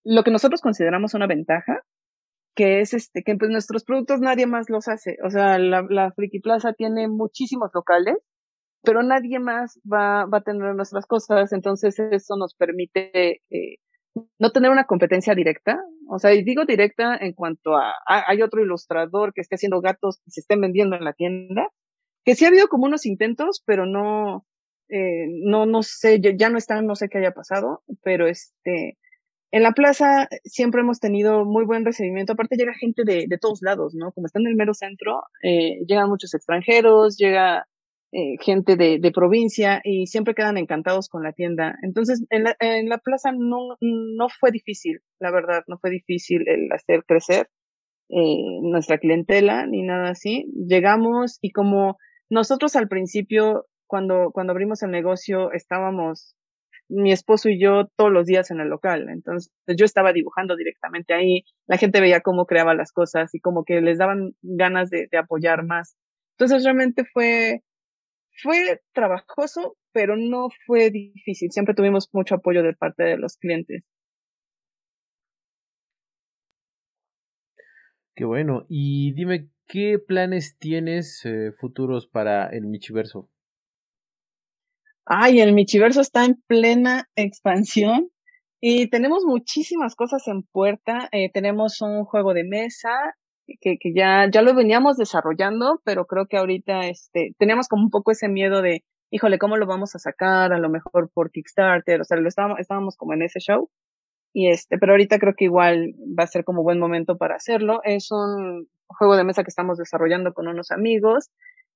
lo 0.04 0.24
que 0.24 0.30
nosotros 0.30 0.62
consideramos 0.62 1.16
una 1.16 1.26
ventaja, 1.26 1.82
que 2.56 2.82
es 2.82 2.94
este, 2.94 3.24
que 3.24 3.36
pues 3.36 3.50
nuestros 3.52 3.84
productos 3.84 4.20
nadie 4.22 4.48
más 4.48 4.70
los 4.70 4.88
hace. 4.88 5.18
O 5.26 5.30
sea, 5.30 5.58
la, 5.60 5.86
la 5.90 6.12
Friki 6.12 6.40
Plaza 6.40 6.74
tiene 6.74 7.08
muchísimos 7.08 7.72
locales, 7.74 8.18
pero 8.84 9.02
nadie 9.02 9.40
más 9.40 9.80
va, 9.92 10.26
va 10.26 10.40
a 10.40 10.44
tener 10.44 10.76
nuestras 10.76 11.06
cosas, 11.06 11.54
entonces 11.54 11.98
eso 12.00 12.36
nos 12.38 12.54
permite 12.56 13.42
eh, 13.50 13.78
no 14.40 14.52
tener 14.52 14.72
una 14.72 14.86
competencia 14.86 15.36
directa. 15.36 15.80
O 16.10 16.20
sea, 16.20 16.34
y 16.34 16.44
digo 16.44 16.66
directa 16.66 17.18
en 17.20 17.34
cuanto 17.34 17.76
a, 17.76 17.94
hay 18.06 18.42
otro 18.42 18.62
ilustrador 18.62 19.34
que 19.34 19.42
esté 19.42 19.56
haciendo 19.56 19.82
gatos 19.82 20.20
que 20.24 20.32
se 20.32 20.42
estén 20.42 20.62
vendiendo 20.62 20.96
en 20.96 21.06
la 21.06 21.14
tienda, 21.14 21.70
que 22.26 22.36
sí 22.36 22.46
ha 22.46 22.50
habido 22.50 22.68
como 22.68 22.86
unos 22.86 23.06
intentos, 23.06 23.64
pero 23.66 23.86
no, 23.86 24.46
eh, 24.90 25.28
no, 25.46 25.66
no 25.66 25.82
sé, 25.82 26.20
ya, 26.22 26.50
no 26.50 26.58
están, 26.58 26.86
no 26.86 26.96
sé 26.96 27.10
qué 27.10 27.20
haya 27.20 27.32
pasado, 27.32 27.84
pero 28.04 28.28
este, 28.28 28.98
en 29.54 29.62
la 29.62 29.74
plaza 29.74 30.28
siempre 30.44 30.82
hemos 30.82 31.00
tenido 31.00 31.46
muy 31.46 31.64
buen 31.64 31.86
recibimiento, 31.86 32.34
aparte 32.34 32.58
llega 32.58 32.74
gente 32.74 33.04
de, 33.06 33.38
todos 33.40 33.62
lados, 33.62 33.94
¿no? 33.94 34.12
Como 34.12 34.26
está 34.26 34.40
en 34.40 34.48
el 34.48 34.56
mero 34.56 34.74
centro, 34.74 35.22
eh, 35.44 35.78
llegan 35.88 36.10
muchos 36.10 36.34
extranjeros, 36.34 37.18
llega 37.18 37.68
eh, 38.12 38.38
gente 38.42 38.76
de, 38.76 38.98
de, 38.98 39.12
provincia 39.12 39.80
y 39.84 40.08
siempre 40.08 40.34
quedan 40.34 40.58
encantados 40.58 41.08
con 41.08 41.22
la 41.22 41.34
tienda. 41.34 41.76
Entonces, 41.84 42.26
en 42.32 42.46
la, 42.46 42.56
en 42.60 42.90
la 42.90 42.98
plaza 42.98 43.32
no, 43.32 43.78
no 43.80 44.28
fue 44.40 44.50
difícil, 44.50 45.02
la 45.20 45.30
verdad, 45.30 45.62
no 45.68 45.78
fue 45.78 45.92
difícil 45.92 46.50
el 46.50 46.72
hacer 46.72 47.04
crecer 47.06 47.48
eh, 48.10 48.60
nuestra 48.64 48.98
clientela 48.98 49.68
ni 49.68 49.84
nada 49.84 50.10
así. 50.10 50.52
Llegamos 50.68 51.38
y 51.42 51.52
como 51.52 51.98
nosotros 52.28 52.76
al 52.76 52.88
principio, 52.88 53.68
cuando, 53.86 54.32
cuando 54.34 54.52
abrimos 54.52 54.82
el 54.82 54.90
negocio, 54.90 55.52
estábamos 55.52 56.36
mi 56.94 57.12
esposo 57.12 57.50
y 57.50 57.60
yo 57.60 57.88
todos 57.96 58.12
los 58.12 58.26
días 58.26 58.52
en 58.52 58.60
el 58.60 58.70
local. 58.70 59.10
Entonces 59.10 59.52
yo 59.68 59.86
estaba 59.86 60.14
dibujando 60.14 60.56
directamente 60.56 61.14
ahí, 61.14 61.44
la 61.68 61.78
gente 61.78 62.02
veía 62.02 62.22
cómo 62.22 62.46
creaba 62.46 62.76
las 62.76 62.92
cosas 62.92 63.34
y 63.34 63.40
como 63.40 63.64
que 63.66 63.82
les 63.82 63.98
daban 63.98 64.34
ganas 64.42 64.90
de, 64.90 65.08
apoyar 65.18 65.66
más. 65.66 65.96
Entonces 66.38 66.64
realmente 66.64 67.04
fue, 67.14 67.62
fue 68.42 68.82
trabajoso, 68.94 69.76
pero 69.92 70.16
no 70.18 70.50
fue 70.66 70.90
difícil. 70.92 71.52
Siempre 71.52 71.76
tuvimos 71.76 72.10
mucho 72.14 72.36
apoyo 72.36 72.64
de 72.64 72.74
parte 72.74 73.04
de 73.04 73.18
los 73.18 73.38
clientes. 73.38 73.84
Qué 78.16 78.26
bueno. 78.26 78.66
Y 78.70 79.14
dime, 79.14 79.50
¿qué 79.68 79.98
planes 80.00 80.58
tienes 80.60 81.26
eh, 81.26 81.52
futuros 81.52 82.08
para 82.08 82.48
el 82.48 82.68
Michiverso? 82.68 83.30
Ay, 85.06 85.42
el 85.42 85.54
Michiverso 85.54 86.02
está 86.02 86.24
en 86.26 86.42
plena 86.48 87.10
expansión 87.16 88.10
y 88.62 88.90
tenemos 88.90 89.26
muchísimas 89.26 89.96
cosas 89.96 90.28
en 90.28 90.44
puerta. 90.44 91.10
Eh, 91.12 91.30
tenemos 91.34 91.82
un 91.82 92.06
juego 92.06 92.34
de 92.34 92.46
mesa 92.46 92.92
que, 93.60 93.78
que 93.78 93.94
ya, 93.94 94.30
ya 94.32 94.42
lo 94.42 94.56
veníamos 94.56 94.96
desarrollando, 94.96 95.82
pero 95.84 96.06
creo 96.06 96.28
que 96.28 96.38
ahorita 96.38 96.88
este, 96.88 97.36
teníamos 97.38 97.68
como 97.68 97.84
un 97.84 97.90
poco 97.90 98.12
ese 98.12 98.30
miedo 98.30 98.62
de, 98.62 98.86
híjole, 99.12 99.38
¿cómo 99.40 99.58
lo 99.58 99.68
vamos 99.68 99.94
a 99.96 100.00
sacar? 100.00 100.54
A 100.54 100.60
lo 100.60 100.70
mejor 100.70 101.12
por 101.14 101.32
Kickstarter, 101.32 102.00
o 102.00 102.04
sea, 102.06 102.18
lo 102.18 102.30
estábamos, 102.30 102.60
estábamos 102.60 102.96
como 102.96 103.14
en 103.14 103.24
ese 103.24 103.40
show. 103.40 103.70
Y 104.32 104.50
este, 104.50 104.78
pero 104.80 104.94
ahorita 104.94 105.20
creo 105.20 105.34
que 105.38 105.46
igual 105.46 105.94
va 106.18 106.24
a 106.24 106.28
ser 106.28 106.46
como 106.46 106.64
buen 106.64 106.80
momento 106.80 107.18
para 107.18 107.36
hacerlo. 107.36 107.82
Es 107.84 108.10
un 108.12 108.68
juego 108.88 109.18
de 109.18 109.26
mesa 109.26 109.44
que 109.44 109.50
estamos 109.50 109.78
desarrollando 109.78 110.34
con 110.34 110.48
unos 110.48 110.72
amigos. 110.72 111.30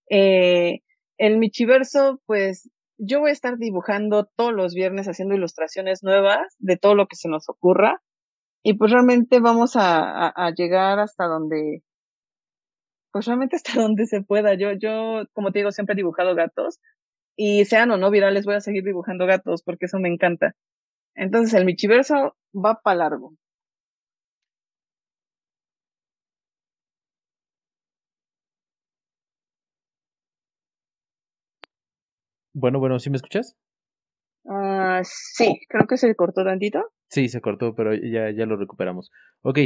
Eh, 0.09 0.79
el 1.17 1.37
Michiverso, 1.37 2.21
pues 2.25 2.69
yo 2.97 3.19
voy 3.19 3.29
a 3.29 3.33
estar 3.33 3.57
dibujando 3.57 4.25
todos 4.35 4.53
los 4.53 4.73
viernes 4.73 5.07
haciendo 5.07 5.35
ilustraciones 5.35 6.03
nuevas 6.03 6.55
de 6.59 6.77
todo 6.77 6.95
lo 6.95 7.07
que 7.07 7.15
se 7.15 7.29
nos 7.29 7.49
ocurra. 7.49 8.01
Y 8.63 8.73
pues 8.73 8.91
realmente 8.91 9.39
vamos 9.39 9.75
a, 9.75 10.27
a, 10.29 10.51
llegar 10.51 10.99
hasta 10.99 11.25
donde, 11.25 11.83
pues 13.11 13.25
realmente 13.25 13.55
hasta 13.57 13.79
donde 13.81 14.05
se 14.07 14.21
pueda. 14.21 14.55
Yo, 14.55 14.71
yo, 14.73 15.23
como 15.33 15.51
te 15.51 15.59
digo, 15.59 15.71
siempre 15.71 15.93
he 15.93 15.97
dibujado 15.97 16.35
gatos. 16.35 16.79
Y 17.35 17.65
sean 17.65 17.91
o 17.91 17.97
no 17.97 18.09
virales, 18.09 18.45
voy 18.45 18.55
a 18.55 18.61
seguir 18.61 18.83
dibujando 18.83 19.27
gatos 19.27 19.61
porque 19.63 19.85
eso 19.85 19.99
me 19.99 20.09
encanta. 20.09 20.55
Entonces 21.15 21.53
el 21.53 21.65
Michiverso 21.65 22.35
va 22.53 22.81
para 22.83 22.97
largo. 22.97 23.33
Bueno, 32.59 32.79
bueno, 32.79 32.97
¿sí 32.97 33.11
me 33.11 33.17
escuchas? 33.17 33.55
Ah, 34.49 35.01
sí, 35.03 35.59
creo 35.69 35.85
que 35.85 35.95
se 35.95 36.15
cortó 36.15 36.43
tantito. 36.43 36.91
Sí, 37.07 37.29
se 37.29 37.39
cortó, 37.39 37.75
pero 37.75 37.93
ya, 37.93 38.31
ya 38.31 38.47
lo 38.47 38.57
recuperamos. 38.57 39.11
Ok. 39.43 39.59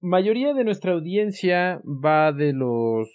mayoría 0.00 0.52
de 0.52 0.64
nuestra 0.64 0.92
audiencia 0.92 1.80
va 1.82 2.32
de 2.32 2.52
los 2.52 3.10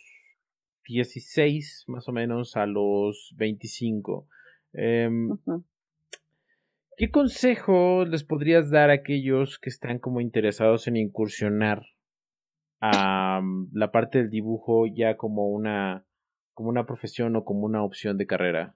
16 0.88 1.84
más 1.86 2.10
o 2.10 2.13
menos 2.13 2.58
a 2.58 2.65
los 2.65 3.36
25. 3.38 4.28
Em, 4.74 5.38
¿Qué 6.98 7.12
consejo 7.12 8.06
les 8.06 8.24
podrías 8.24 8.72
dar 8.72 8.89
a 8.89 8.93
aquellos 8.93 9.60
que 9.60 9.70
están 9.70 10.00
como 10.00 10.20
interesados 10.20 10.88
en 10.88 10.98
incursionar 10.98 11.84
a 12.82 13.39
la 13.72 13.91
parte 13.91 14.17
del 14.17 14.32
dibujo 14.32 14.88
ya 14.88 15.15
como 15.15 15.48
una 15.50 16.07
como 16.58 16.70
una 16.70 16.88
profesión 16.88 17.36
o 17.36 17.46
como 17.46 17.67
una 17.67 17.84
opción 17.84 18.17
de 18.17 18.26
carrera? 18.26 18.74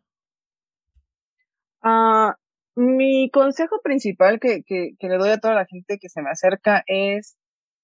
Ah, 1.82 2.36
mi 2.76 3.32
consejo 3.32 3.82
principal 3.84 4.40
que, 4.40 4.64
le 4.70 5.18
doy 5.18 5.32
a 5.32 5.40
toda 5.40 5.56
la 5.56 5.66
gente 5.66 5.98
que 6.00 6.08
se 6.08 6.22
me 6.22 6.30
acerca 6.30 6.84
es 6.86 7.38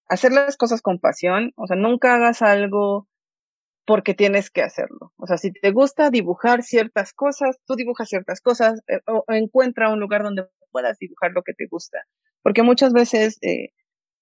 hacer 0.08 0.34
las 0.34 0.56
cosas 0.56 0.84
con 0.84 1.00
pasión. 1.00 1.52
O 1.56 1.66
sea, 1.66 1.78
nunca 1.78 2.14
hagas 2.14 2.44
algo 2.44 3.08
porque 3.88 4.14
tienes 4.14 4.52
que 4.52 4.62
hacerlo. 4.62 5.14
O 5.18 5.26
sea, 5.26 5.38
si 5.38 5.52
te 5.52 5.72
gusta 5.72 6.12
dibujar 6.12 6.62
ciertas 6.62 7.12
cosas, 7.12 7.58
tú 7.66 7.74
dibujas 7.76 8.08
ciertas 8.08 8.40
cosas 8.40 8.80
eh, 8.88 9.00
o, 9.08 9.24
encuentra 9.30 9.92
un 9.92 10.00
lugar 10.00 10.22
donde 10.22 10.46
puedas 10.70 11.00
dibujar 11.00 11.32
lo 11.32 11.42
que 11.42 11.54
te 11.54 11.66
gusta. 11.72 12.04
Porque 12.44 12.62
muchas 12.62 12.94
veces, 12.94 13.40
eh, 13.42 13.70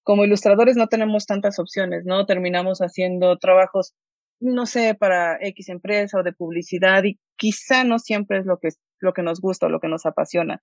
como 0.04 0.24
ilustradores, 0.24 0.78
no 0.78 0.86
tenemos 0.86 1.26
tantas 1.26 1.58
opciones, 1.58 2.06
¿no? 2.06 2.24
Terminamos 2.24 2.78
haciendo 2.78 3.36
trabajos 3.36 3.94
no 4.40 4.66
sé, 4.66 4.94
para 4.94 5.38
X 5.40 5.68
empresa 5.68 6.18
o 6.18 6.22
de 6.22 6.32
publicidad 6.32 7.04
y 7.04 7.18
quizá 7.36 7.84
no 7.84 7.98
siempre 7.98 8.38
es 8.38 8.46
lo 8.46 8.58
que, 8.58 8.68
lo 9.00 9.12
que 9.12 9.22
nos 9.22 9.40
gusta 9.40 9.66
o 9.66 9.68
lo 9.68 9.80
que 9.80 9.88
nos 9.88 10.06
apasiona. 10.06 10.62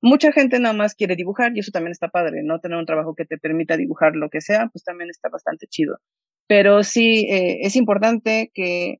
Mucha 0.00 0.32
gente 0.32 0.58
nada 0.58 0.74
más 0.74 0.94
quiere 0.94 1.14
dibujar 1.14 1.52
y 1.54 1.60
eso 1.60 1.70
también 1.70 1.92
está 1.92 2.08
padre, 2.08 2.42
¿no? 2.42 2.58
Tener 2.58 2.76
un 2.76 2.86
trabajo 2.86 3.14
que 3.14 3.24
te 3.24 3.38
permita 3.38 3.76
dibujar 3.76 4.16
lo 4.16 4.30
que 4.30 4.40
sea, 4.40 4.68
pues 4.72 4.82
también 4.82 5.10
está 5.10 5.28
bastante 5.28 5.66
chido. 5.68 5.98
Pero 6.48 6.82
sí, 6.82 7.26
eh, 7.30 7.60
es 7.62 7.76
importante 7.76 8.50
que 8.52 8.96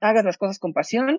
hagas 0.00 0.24
las 0.24 0.38
cosas 0.38 0.58
con 0.58 0.72
pasión, 0.72 1.18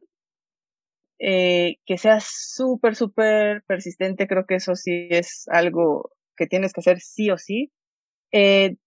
eh, 1.20 1.76
que 1.86 1.98
seas 1.98 2.26
súper, 2.26 2.96
súper 2.96 3.64
persistente, 3.68 4.28
creo 4.28 4.46
que 4.48 4.56
eso 4.56 4.76
sí 4.76 5.08
es 5.12 5.46
algo 5.50 6.10
que 6.36 6.48
tienes 6.48 6.74
que 6.74 6.80
hacer 6.80 7.00
sí 7.00 7.30
o 7.30 7.38
sí. 7.38 7.72
Eh, 8.32 8.78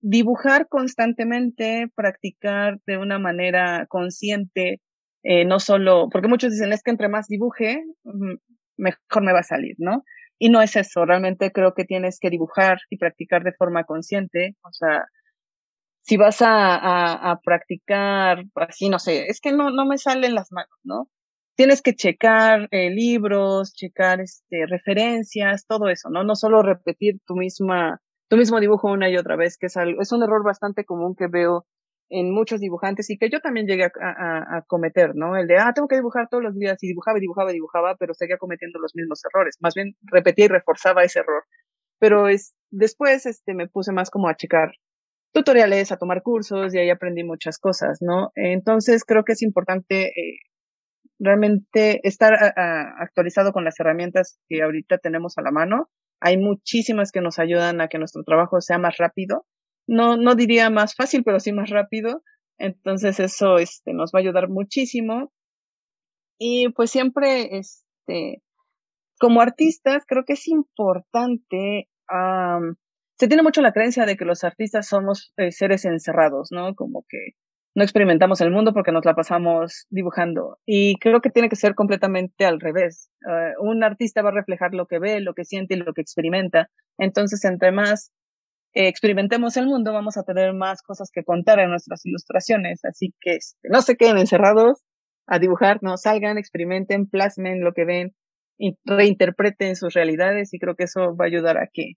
dibujar 0.00 0.68
constantemente, 0.68 1.88
practicar 1.94 2.80
de 2.86 2.98
una 2.98 3.18
manera 3.18 3.86
consciente, 3.88 4.80
eh, 5.22 5.44
no 5.44 5.60
solo, 5.60 6.08
porque 6.10 6.28
muchos 6.28 6.52
dicen 6.52 6.72
es 6.72 6.82
que 6.82 6.90
entre 6.90 7.08
más 7.08 7.28
dibuje, 7.28 7.82
mejor 8.76 9.22
me 9.22 9.32
va 9.32 9.40
a 9.40 9.44
salir, 9.44 9.74
¿no? 9.78 10.04
Y 10.38 10.50
no 10.50 10.62
es 10.62 10.76
eso, 10.76 11.04
realmente 11.04 11.50
creo 11.52 11.74
que 11.74 11.84
tienes 11.84 12.18
que 12.20 12.30
dibujar 12.30 12.78
y 12.90 12.98
practicar 12.98 13.42
de 13.42 13.52
forma 13.52 13.84
consciente, 13.84 14.56
o 14.62 14.72
sea, 14.72 15.04
si 16.08 16.16
vas 16.16 16.40
a, 16.40 17.30
a, 17.30 17.40
practicar 17.40 18.44
así, 18.54 18.88
no 18.88 18.98
sé, 18.98 19.26
es 19.26 19.40
que 19.40 19.52
no, 19.52 19.70
no 19.70 19.84
me 19.84 19.98
salen 19.98 20.34
las 20.34 20.50
manos, 20.52 20.78
¿no? 20.82 21.10
Tienes 21.54 21.82
que 21.82 21.94
checar 21.94 22.68
eh, 22.70 22.88
libros, 22.90 23.74
checar 23.74 24.20
este, 24.20 24.64
referencias, 24.66 25.66
todo 25.66 25.88
eso, 25.90 26.08
¿no? 26.08 26.24
No 26.24 26.34
solo 26.34 26.62
repetir 26.62 27.18
tu 27.26 27.34
misma, 27.36 28.00
tu 28.28 28.36
mismo 28.36 28.60
dibujo 28.60 28.90
una 28.90 29.10
y 29.10 29.16
otra 29.16 29.36
vez, 29.36 29.56
que 29.58 29.66
es 29.66 29.76
algo, 29.76 30.00
es 30.00 30.12
un 30.12 30.22
error 30.22 30.44
bastante 30.44 30.84
común 30.84 31.14
que 31.16 31.26
veo 31.26 31.66
en 32.10 32.32
muchos 32.32 32.60
dibujantes 32.60 33.10
y 33.10 33.18
que 33.18 33.28
yo 33.30 33.40
también 33.40 33.66
llegué 33.66 33.84
a, 33.84 34.62
cometer, 34.66 35.14
¿no? 35.14 35.36
El 35.36 35.46
de, 35.46 35.58
ah, 35.58 35.72
tengo 35.74 35.88
que 35.88 35.96
dibujar 35.96 36.28
todos 36.28 36.42
los 36.42 36.54
días 36.54 36.78
y 36.82 36.88
dibujaba 36.88 37.18
dibujaba 37.18 37.52
dibujaba, 37.52 37.96
pero 37.96 38.14
seguía 38.14 38.38
cometiendo 38.38 38.78
los 38.78 38.94
mismos 38.94 39.22
errores. 39.24 39.56
Más 39.60 39.74
bien 39.74 39.94
repetía 40.02 40.46
y 40.46 40.48
reforzaba 40.48 41.04
ese 41.04 41.20
error. 41.20 41.44
Pero 41.98 42.28
es, 42.28 42.54
después 42.70 43.26
este, 43.26 43.54
me 43.54 43.68
puse 43.68 43.92
más 43.92 44.10
como 44.10 44.28
a 44.28 44.36
checar 44.36 44.72
tutoriales, 45.32 45.92
a 45.92 45.98
tomar 45.98 46.22
cursos 46.22 46.74
y 46.74 46.78
ahí 46.78 46.90
aprendí 46.90 47.24
muchas 47.24 47.58
cosas, 47.58 47.98
¿no? 48.00 48.30
Entonces 48.34 49.04
creo 49.04 49.24
que 49.24 49.32
es 49.32 49.42
importante 49.42 50.06
eh, 50.08 50.38
realmente 51.18 52.00
estar 52.06 52.32
actualizado 52.34 53.52
con 53.52 53.64
las 53.64 53.78
herramientas 53.80 54.38
que 54.48 54.62
ahorita 54.62 54.98
tenemos 54.98 55.36
a 55.36 55.42
la 55.42 55.50
mano. 55.50 55.90
Hay 56.20 56.36
muchísimas 56.36 57.12
que 57.12 57.20
nos 57.20 57.38
ayudan 57.38 57.80
a 57.80 57.88
que 57.88 57.98
nuestro 57.98 58.22
trabajo 58.24 58.60
sea 58.60 58.78
más 58.78 58.96
rápido 58.98 59.46
no, 59.88 60.16
no 60.16 60.34
diría 60.34 60.70
más 60.70 60.94
fácil, 60.94 61.24
pero 61.24 61.40
sí 61.40 61.52
más 61.52 61.70
rápido. 61.70 62.22
Entonces 62.58 63.18
eso 63.18 63.56
este, 63.56 63.92
nos 63.94 64.12
va 64.14 64.20
a 64.20 64.22
ayudar 64.22 64.48
muchísimo. 64.48 65.32
Y 66.38 66.68
pues 66.68 66.90
siempre, 66.90 67.58
este, 67.58 68.42
como 69.18 69.40
artistas, 69.40 70.04
creo 70.06 70.24
que 70.24 70.34
es 70.34 70.46
importante, 70.46 71.88
se 73.18 73.28
tiene 73.28 73.42
mucho 73.42 73.62
la 73.62 73.72
creencia 73.72 74.06
de 74.06 74.16
que 74.16 74.24
los 74.24 74.44
artistas 74.44 74.86
somos 74.86 75.32
eh, 75.36 75.50
seres 75.50 75.84
encerrados, 75.84 76.48
¿no? 76.52 76.74
Como 76.74 77.04
que 77.08 77.32
no 77.78 77.84
experimentamos 77.84 78.40
el 78.40 78.50
mundo 78.50 78.72
porque 78.72 78.90
nos 78.90 79.04
la 79.04 79.14
pasamos 79.14 79.86
dibujando. 79.88 80.58
Y 80.66 80.96
creo 80.98 81.20
que 81.20 81.30
tiene 81.30 81.48
que 81.48 81.56
ser 81.56 81.74
completamente 81.74 82.44
al 82.44 82.60
revés. 82.60 83.08
Eh, 83.26 83.52
un 83.60 83.84
artista 83.84 84.20
va 84.20 84.30
a 84.30 84.32
reflejar 84.32 84.74
lo 84.74 84.86
que 84.86 84.98
ve, 84.98 85.20
lo 85.20 85.32
que 85.32 85.44
siente 85.44 85.74
y 85.74 85.78
lo 85.78 85.92
que 85.94 86.02
experimenta. 86.02 86.68
Entonces, 86.98 87.44
entre 87.44 87.70
más 87.70 88.10
experimentemos 88.74 89.56
el 89.56 89.66
mundo, 89.66 89.92
vamos 89.92 90.16
a 90.16 90.24
tener 90.24 90.54
más 90.54 90.82
cosas 90.82 91.10
que 91.12 91.22
contar 91.22 91.60
en 91.60 91.70
nuestras 91.70 92.04
ilustraciones. 92.04 92.84
Así 92.84 93.14
que 93.20 93.36
este, 93.36 93.68
no 93.70 93.80
se 93.80 93.96
queden 93.96 94.18
encerrados 94.18 94.82
a 95.28 95.38
dibujar, 95.38 95.78
no 95.80 95.96
salgan, 95.96 96.36
experimenten, 96.36 97.06
plasmen 97.08 97.62
lo 97.62 97.72
que 97.74 97.84
ven, 97.84 98.14
y 98.58 98.76
reinterpreten 98.84 99.76
sus 99.76 99.94
realidades 99.94 100.52
y 100.52 100.58
creo 100.58 100.74
que 100.74 100.84
eso 100.84 101.16
va 101.16 101.26
a 101.26 101.28
ayudar 101.28 101.58
a 101.58 101.68
que, 101.72 101.92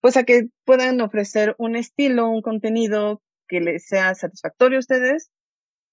pues 0.00 0.16
a 0.16 0.24
que 0.24 0.48
puedan 0.64 1.00
ofrecer 1.00 1.54
un 1.58 1.76
estilo, 1.76 2.28
un 2.28 2.42
contenido 2.42 3.22
que 3.52 3.60
les 3.60 3.86
sea 3.86 4.14
satisfactorio 4.14 4.78
a 4.78 4.80
ustedes 4.80 5.30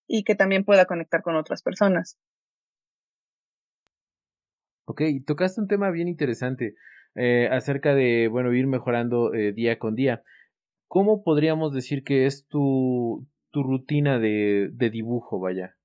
y 0.07 0.23
que 0.23 0.35
también 0.35 0.63
pueda 0.63 0.85
conectar 0.85 1.21
con 1.21 1.35
otras 1.35 1.61
personas. 1.61 2.17
Ok, 4.85 5.01
tocaste 5.27 5.59
un 5.59 5.67
tema 5.67 5.91
bien 5.91 6.07
interesante. 6.07 6.75
Eh, 7.15 7.49
acerca 7.51 7.93
de, 7.95 8.29
bueno, 8.29 8.53
ir 8.53 8.65
mejorando 8.65 9.33
eh, 9.33 9.51
día 9.51 9.77
con 9.77 9.95
día. 9.95 10.23
¿Cómo 10.87 11.21
podríamos 11.21 11.73
decir 11.73 12.05
que 12.05 12.27
es 12.27 12.47
tu, 12.47 13.27
tu 13.51 13.63
rutina 13.63 14.19
de, 14.19 14.69
de 14.71 14.89
dibujo, 14.89 15.41
vaya? 15.41 15.75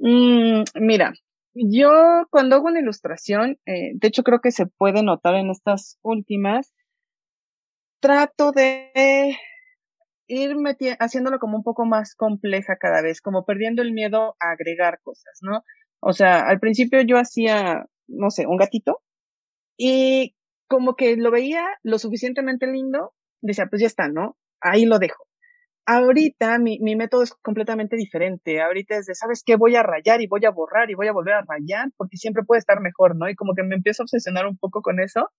Mm, 0.00 0.64
mira, 0.80 1.12
yo 1.54 2.26
cuando 2.30 2.56
hago 2.56 2.66
una 2.66 2.80
ilustración, 2.80 3.56
eh, 3.66 3.92
de 3.94 4.08
hecho 4.08 4.24
creo 4.24 4.40
que 4.40 4.50
se 4.50 4.66
puede 4.66 5.04
notar 5.04 5.36
en 5.36 5.50
estas 5.50 6.00
últimas, 6.02 6.74
trato 8.00 8.50
de 8.50 9.36
ir 10.28 10.54
haciéndolo 11.00 11.38
como 11.38 11.56
un 11.56 11.62
poco 11.64 11.86
más 11.86 12.14
compleja 12.14 12.76
cada 12.76 13.02
vez, 13.02 13.20
como 13.20 13.44
perdiendo 13.44 13.82
el 13.82 13.92
miedo 13.92 14.36
a 14.40 14.52
agregar 14.52 15.00
cosas, 15.02 15.38
¿no? 15.42 15.64
O 16.00 16.12
sea, 16.12 16.46
al 16.46 16.60
principio 16.60 17.00
yo 17.02 17.18
hacía, 17.18 17.86
no 18.06 18.30
sé, 18.30 18.46
un 18.46 18.56
gatito 18.56 19.02
y 19.76 20.36
como 20.68 20.96
que 20.96 21.16
lo 21.16 21.30
veía 21.30 21.64
lo 21.82 21.98
suficientemente 21.98 22.66
lindo, 22.66 23.14
decía, 23.40 23.66
pues 23.66 23.80
ya 23.80 23.86
está, 23.86 24.08
¿no? 24.08 24.36
Ahí 24.60 24.84
lo 24.84 24.98
dejo. 24.98 25.24
Ahorita 25.86 26.58
mi, 26.58 26.78
mi 26.80 26.96
método 26.96 27.22
es 27.22 27.32
completamente 27.32 27.96
diferente. 27.96 28.60
Ahorita 28.60 28.96
es 28.98 29.06
de, 29.06 29.14
¿sabes 29.14 29.42
qué? 29.44 29.56
Voy 29.56 29.74
a 29.76 29.82
rayar 29.82 30.20
y 30.20 30.26
voy 30.26 30.44
a 30.44 30.50
borrar 30.50 30.90
y 30.90 30.94
voy 30.94 31.08
a 31.08 31.12
volver 31.12 31.34
a 31.34 31.44
rayar 31.48 31.88
porque 31.96 32.18
siempre 32.18 32.44
puede 32.44 32.58
estar 32.58 32.80
mejor, 32.80 33.16
¿no? 33.16 33.28
Y 33.28 33.34
como 33.34 33.54
que 33.54 33.62
me 33.62 33.76
empiezo 33.76 34.02
a 34.02 34.04
obsesionar 34.04 34.46
un 34.46 34.58
poco 34.58 34.82
con 34.82 35.00
eso. 35.00 35.30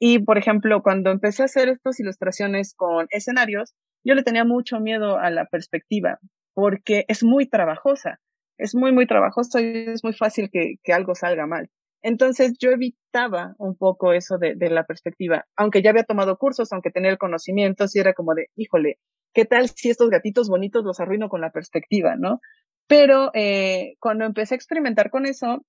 Y, 0.00 0.20
por 0.20 0.38
ejemplo, 0.38 0.82
cuando 0.82 1.10
empecé 1.10 1.42
a 1.42 1.46
hacer 1.46 1.68
estas 1.68 1.98
ilustraciones 1.98 2.74
con 2.76 3.08
escenarios, 3.10 3.74
yo 4.04 4.14
le 4.14 4.22
tenía 4.22 4.44
mucho 4.44 4.80
miedo 4.80 5.18
a 5.18 5.30
la 5.30 5.46
perspectiva 5.46 6.18
porque 6.54 7.04
es 7.08 7.22
muy 7.22 7.46
trabajosa. 7.46 8.20
Es 8.58 8.74
muy, 8.74 8.92
muy 8.92 9.06
trabajoso 9.06 9.60
y 9.60 9.86
es 9.86 10.02
muy 10.02 10.12
fácil 10.12 10.50
que, 10.50 10.76
que 10.82 10.92
algo 10.92 11.14
salga 11.14 11.46
mal. 11.46 11.70
Entonces 12.02 12.56
yo 12.58 12.70
evitaba 12.70 13.54
un 13.58 13.76
poco 13.76 14.12
eso 14.12 14.38
de, 14.38 14.56
la 14.70 14.84
perspectiva, 14.84 15.46
aunque 15.56 15.82
ya 15.82 15.90
había 15.90 16.04
tomado 16.04 16.36
cursos, 16.38 16.72
aunque 16.72 16.90
tenía 16.90 17.10
el 17.10 17.18
conocimiento, 17.18 17.88
sí 17.88 17.98
era 17.98 18.14
como 18.14 18.34
de, 18.34 18.48
híjole, 18.56 18.98
¿qué 19.34 19.44
tal 19.44 19.68
si 19.68 19.90
estos 19.90 20.08
gatitos 20.10 20.48
bonitos 20.48 20.84
los 20.84 21.00
arruino 21.00 21.28
con 21.28 21.40
la 21.40 21.50
perspectiva, 21.50 22.14
no? 22.16 22.40
Pero 22.86 23.30
eh, 23.34 23.96
cuando 24.00 24.24
empecé 24.24 24.54
a 24.54 24.56
experimentar 24.56 25.10
con 25.10 25.26
eso, 25.26 25.64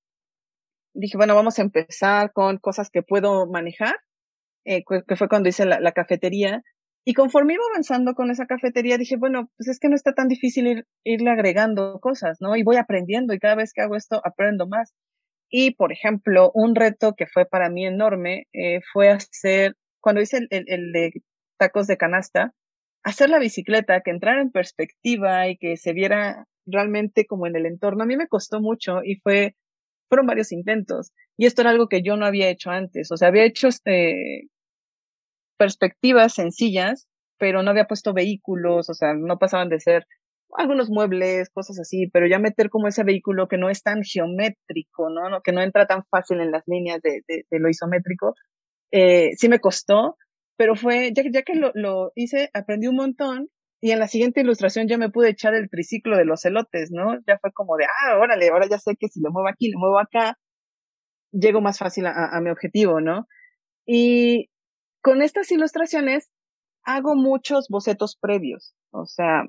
dije, 0.94 1.18
bueno, 1.18 1.36
vamos 1.36 1.58
a 1.60 1.64
empezar 1.64 2.32
con 2.32 2.58
cosas 2.58 2.90
que 2.92 3.02
puedo 3.02 3.48
manejar, 3.48 3.96
eh, 4.66 4.84
que 4.86 5.16
fue 5.16 5.30
cuando 5.30 5.50
hice 5.50 5.66
la, 5.66 5.92
cafetería. 5.94 6.62
Y 7.06 7.14
conforme 7.14 7.54
iba 7.54 7.64
avanzando 7.72 8.14
con 8.14 8.30
esa 8.30 8.46
cafetería, 8.46 8.98
dije, 8.98 9.16
bueno, 9.18 9.50
pues 9.58 9.70
es 9.70 9.80
que 9.80 9.90
no 9.90 9.96
está 9.96 10.14
tan 10.14 10.28
difícil 10.28 10.86
irle 11.04 11.30
agregando 11.30 12.00
cosas, 12.00 12.38
¿no? 12.42 12.56
Y 12.56 12.64
voy 12.64 12.76
aprendiendo 12.76 13.34
y 13.34 13.40
cada 13.40 13.56
vez 13.56 13.74
que 13.74 13.82
hago 13.82 13.96
esto 13.96 14.22
aprendo 14.24 14.68
más. 14.68 14.94
Y, 15.50 15.72
por 15.76 15.92
ejemplo, 15.92 16.52
un 16.54 16.76
reto 16.76 17.16
que 17.16 17.26
fue 17.26 17.46
para 17.46 17.70
mí 17.70 17.86
enorme 17.86 18.48
eh, 18.54 18.82
fue 18.94 19.10
hacer, 19.10 19.76
cuando 20.00 20.22
hice 20.22 20.48
el, 20.50 20.66
el, 20.68 20.92
de 20.92 21.12
tacos 21.58 21.88
de 21.88 21.98
canasta, 21.98 22.54
hacer 23.04 23.30
la 23.30 23.40
bicicleta, 23.40 24.02
que 24.02 24.12
entrara 24.12 24.42
en 24.42 24.52
perspectiva 24.52 25.48
y 25.48 25.58
que 25.58 25.78
se 25.78 25.94
viera 25.94 26.46
realmente 26.68 27.26
como 27.26 27.48
en 27.48 27.56
el 27.56 27.66
entorno. 27.66 28.04
A 28.04 28.08
mí 28.08 28.18
me 28.18 28.28
costó 28.28 28.62
mucho 28.62 29.00
y 29.04 29.16
fue, 29.16 29.56
fueron 30.10 30.28
varios 30.28 30.52
intentos. 30.52 31.12
Y 31.38 31.48
esto 31.48 31.62
era 31.62 31.72
algo 31.72 31.88
que 31.88 32.04
yo 32.04 32.18
no 32.18 32.26
había 32.26 32.50
hecho 32.50 32.70
antes. 32.70 33.12
O 33.12 33.18
sea, 33.18 33.30
había 33.30 33.46
hecho 33.46 33.68
este, 33.70 34.50
perspectivas 35.60 36.34
sencillas, 36.34 37.08
pero 37.38 37.62
no 37.62 37.70
había 37.70 37.86
puesto 37.86 38.14
vehículos, 38.14 38.90
o 38.90 38.94
sea, 38.94 39.14
no 39.14 39.38
pasaban 39.38 39.70
de 39.70 39.80
ser 39.80 40.08
algunos 40.58 40.90
muebles, 40.90 41.50
cosas 41.50 41.80
así, 41.80 42.08
pero 42.12 42.28
ya 42.28 42.40
meter 42.40 42.70
como 42.70 42.88
ese 42.88 43.04
vehículo 43.04 43.48
que 43.48 43.58
no 43.58 43.70
es 43.70 43.84
tan 43.84 44.02
geométrico, 44.04 45.10
¿no? 45.10 45.42
Que 45.44 45.52
no 45.52 45.62
entra 45.62 45.86
tan 45.86 46.04
fácil 46.10 46.40
en 46.40 46.52
las 46.52 46.64
líneas 46.66 47.02
de, 47.04 47.22
lo 47.52 47.70
isométrico, 47.70 48.34
eh, 48.92 49.32
sí 49.38 49.50
me 49.50 49.60
costó, 49.60 50.16
pero 50.58 50.76
fue, 50.76 51.12
ya, 51.14 51.24
ya 51.32 51.44
que 51.44 51.56
lo, 51.56 51.72
lo, 51.76 52.12
hice, 52.16 52.50
aprendí 52.54 52.88
un 52.88 52.96
montón 52.96 53.50
y 53.82 53.92
en 53.92 54.00
la 54.00 54.08
siguiente 54.08 54.42
ilustración 54.42 54.88
ya 54.88 54.98
me 54.98 55.10
pude 55.10 55.30
echar 55.30 55.54
el 55.54 55.70
triciclo 55.70 56.18
de 56.18 56.26
los 56.26 56.44
elotes, 56.46 56.90
¿no? 56.92 57.16
Ya 57.28 57.38
fue 57.40 57.52
como 57.54 57.78
de, 57.78 57.86
ah, 57.86 58.18
órale, 58.18 58.50
ahora 58.50 58.68
ya 58.70 58.80
sé 58.80 58.96
que 58.98 59.10
si 59.10 59.22
le 59.22 59.30
muevo 59.30 59.48
aquí, 59.50 59.70
le 59.70 59.78
muevo 59.78 60.00
acá, 60.00 60.38
llego 61.32 61.62
más 61.62 61.78
fácil 61.78 62.08
a, 62.08 62.36
a 62.36 62.42
mi 62.42 62.50
objetivo, 62.50 63.02
¿no? 63.02 63.28
Y 63.86 64.50
con 65.02 65.22
estas 65.22 65.52
ilustraciones 65.52 66.30
hago 66.84 67.16
muchos 67.16 67.68
bocetos 67.70 68.18
previos, 68.20 68.74
o 68.92 69.06
sea, 69.06 69.44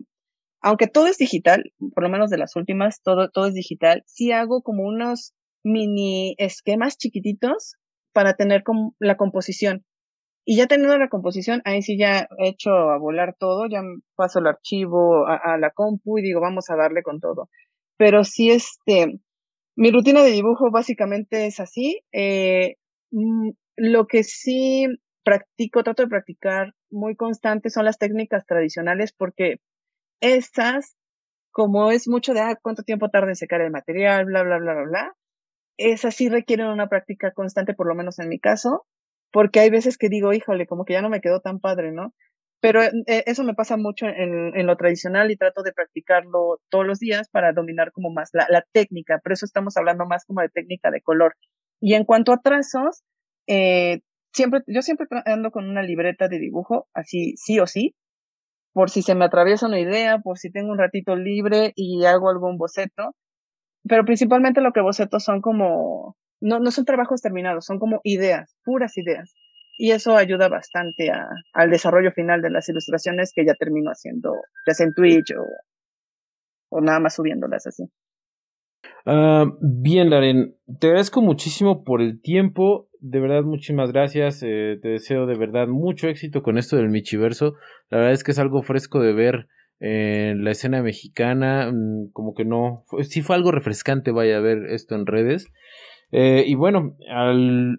aunque 0.63 0.87
todo 0.89 1.07
es 1.07 1.17
digital, 1.17 1.73
por 1.95 2.03
lo 2.03 2.11
menos 2.11 2.31
de 2.31 2.39
las 2.39 2.55
últimas, 2.57 3.01
todo, 3.03 3.31
todo 3.31 3.47
es 3.47 3.55
digital, 3.55 4.03
sí 4.07 4.33
hago 4.33 4.63
como 4.63 4.83
unos 4.83 5.33
mini 5.65 6.35
esquemas 6.39 6.99
chiquititos 6.99 7.77
para 8.13 8.35
tener 8.35 8.63
la 8.99 9.17
composición. 9.17 9.85
Y 10.45 10.57
ya 10.57 10.67
teniendo 10.67 10.97
la 10.99 11.09
composición, 11.09 11.63
ahí 11.65 11.83
sí 11.83 11.99
ya 11.99 12.27
he 12.39 12.49
hecho 12.49 12.71
a 12.71 12.99
volar 12.99 13.37
todo, 13.39 13.67
ya 13.69 13.83
paso 14.17 14.39
el 14.39 14.47
archivo 14.47 15.27
a, 15.27 15.59
la 15.59 15.71
compu 15.71 16.19
y 16.19 16.23
digo, 16.23 16.41
vamos 16.41 16.71
a 16.71 16.77
darle 16.77 17.03
con 17.03 17.21
todo. 17.21 17.49
Pero 17.97 18.25
sí, 18.25 18.51
este, 18.51 19.21
mi 19.77 19.91
rutina 19.91 20.23
de 20.23 20.31
dibujo 20.31 20.71
básicamente 20.71 21.47
es 21.47 21.61
así. 21.61 22.01
Eh, 22.13 22.77
mm, 23.11 23.51
lo 23.77 24.07
que 24.07 24.25
sí 24.25 24.87
practico, 25.25 25.83
trato 25.83 26.03
de 26.03 26.09
practicar 26.09 26.75
muy 26.91 27.17
constante 27.17 27.71
son 27.71 27.85
las 27.85 27.99
técnicas 27.99 28.47
tradicionales 28.47 29.13
porque 29.13 29.61
estas 30.21 30.97
como 31.53 31.91
es 31.91 32.09
mucho 32.09 32.33
de, 32.33 32.41
ah, 32.41 32.59
cuánto 32.61 32.83
tiempo 32.83 33.09
tarda 33.09 33.29
en 33.29 33.37
secar 33.37 33.61
el 33.61 33.71
material, 33.71 34.25
bla, 34.25 34.43
bla, 34.43 34.59
bla, 34.59 34.75
bla, 34.75 34.85
bla, 34.85 35.17
esas 35.77 36.15
sí 36.15 36.29
requieren 36.29 36.67
una 36.67 36.89
práctica 36.89 37.33
constante, 37.33 37.75
por 37.75 37.87
lo 37.87 37.95
menos 37.95 38.19
en 38.19 38.29
mi 38.29 38.39
caso, 38.39 38.87
porque 39.33 39.61
hay 39.61 39.71
veces 39.71 39.99
que 39.99 40.09
digo, 40.09 40.33
híjole, 40.33 40.67
como 40.67 40.85
que 40.85 40.93
ya 40.95 41.03
no 41.03 41.09
me 41.09 41.21
quedó 41.21 41.41
tan 41.41 41.61
padre, 41.61 41.93
¿no? 41.93 42.15
Pero 42.61 42.83
eh, 42.83 43.25
eso 43.27 43.43
me 43.45 43.55
pasa 43.55 43.79
mucho 43.79 44.07
en, 44.07 44.55
en, 44.55 44.67
lo 44.67 44.77
tradicional 44.77 45.31
y 45.31 45.37
trato 45.37 45.63
de 45.63 45.73
practicarlo 45.73 46.61
todos 46.69 46.87
los 46.87 46.99
días 46.99 47.31
para 47.31 47.53
dominar 47.53 47.91
como 47.93 48.11
más 48.11 48.31
la, 48.35 48.47
la, 48.51 48.63
técnica. 48.73 49.19
Por 49.19 49.33
eso 49.33 49.47
estamos 49.47 49.79
hablando 49.79 50.05
más 50.05 50.27
como 50.27 50.43
de 50.43 50.51
técnica 50.51 50.91
de 50.91 51.01
color. 51.01 51.37
Y 51.81 51.95
en 51.95 52.05
cuanto 52.05 52.33
a 52.33 52.43
trazos, 52.43 53.03
eh, 53.47 54.01
siempre, 54.33 54.61
yo 54.67 54.83
siempre 54.83 55.07
ando 55.27 55.51
con 55.51 55.69
una 55.69 55.83
libreta 55.83 56.29
de 56.29 56.39
dibujo, 56.39 56.89
así 56.95 57.35
sí 57.37 57.59
o 57.61 57.67
sí, 57.67 57.95
por 58.73 58.91
si 58.91 59.03
se 59.03 59.15
me 59.15 59.25
atraviesa 59.25 59.67
una 59.67 59.81
idea, 59.81 60.19
por 60.19 60.39
si 60.39 60.51
tengo 60.51 60.73
un 60.73 60.79
ratito 60.79 61.17
libre 61.17 61.73
y 61.77 62.05
hago 62.05 62.31
algún 62.31 62.57
boceto. 62.57 63.15
Pero 63.89 64.05
principalmente 64.05 64.61
lo 64.61 64.73
que 64.73 64.81
boceto 64.81 65.21
son 65.21 65.41
como, 65.41 66.17
no, 66.41 66.61
no 66.61 66.71
son 66.71 66.85
trabajos 66.85 67.23
terminados, 67.23 67.65
son 67.65 67.79
como 67.79 68.01
ideas, 68.05 68.57
puras 68.65 68.97
ideas 68.99 69.35
y 69.81 69.93
eso 69.93 70.15
ayuda 70.15 70.51
bastante 70.51 71.11
a, 71.11 71.27
al 71.55 71.71
desarrollo 71.71 72.13
final 72.13 72.43
de 72.43 72.51
las 72.51 72.69
ilustraciones 72.69 73.33
que 73.35 73.47
ya 73.47 73.55
termino 73.55 73.91
haciendo, 73.91 74.35
ya 74.67 74.75
sea 74.75 74.87
en 74.87 74.93
Twitch 74.93 75.33
o, 75.33 75.43
o 76.69 76.81
nada 76.83 77.01
más 77.01 77.15
subiéndolas 77.15 77.67
así. 77.67 77.85
Uh, 79.07 79.57
bien, 79.63 80.11
Laren, 80.11 80.55
te 80.79 80.89
agradezco 80.89 81.23
muchísimo 81.23 81.83
por 81.83 82.03
el 82.03 82.21
tiempo. 82.21 82.90
De 83.03 83.19
verdad, 83.19 83.45
muchísimas 83.45 83.93
gracias. 83.93 84.43
Eh, 84.43 84.79
te 84.81 84.89
deseo 84.89 85.25
de 85.25 85.35
verdad 85.35 85.69
mucho 85.69 86.09
éxito 86.09 86.43
con 86.43 86.59
esto 86.59 86.77
del 86.77 86.91
Michiverso. 86.91 87.55
La 87.89 87.97
verdad 87.99 88.13
es 88.13 88.23
que 88.23 88.33
es 88.33 88.39
algo 88.39 88.63
fresco 88.63 89.01
de 89.01 89.15
ver 89.15 89.49
en 89.81 90.45
la 90.45 90.51
escena 90.51 90.83
mexicana. 90.83 91.71
Mm, 91.73 92.11
como 92.13 92.35
que 92.35 92.45
no. 92.45 92.85
Sí 93.05 93.23
fue 93.23 93.37
algo 93.37 93.53
refrescante, 93.53 94.11
vaya 94.11 94.37
a 94.37 94.41
ver 94.41 94.67
esto 94.69 94.97
en 94.97 95.07
redes. 95.07 95.51
Eh, 96.13 96.45
y 96.47 96.55
bueno, 96.57 96.97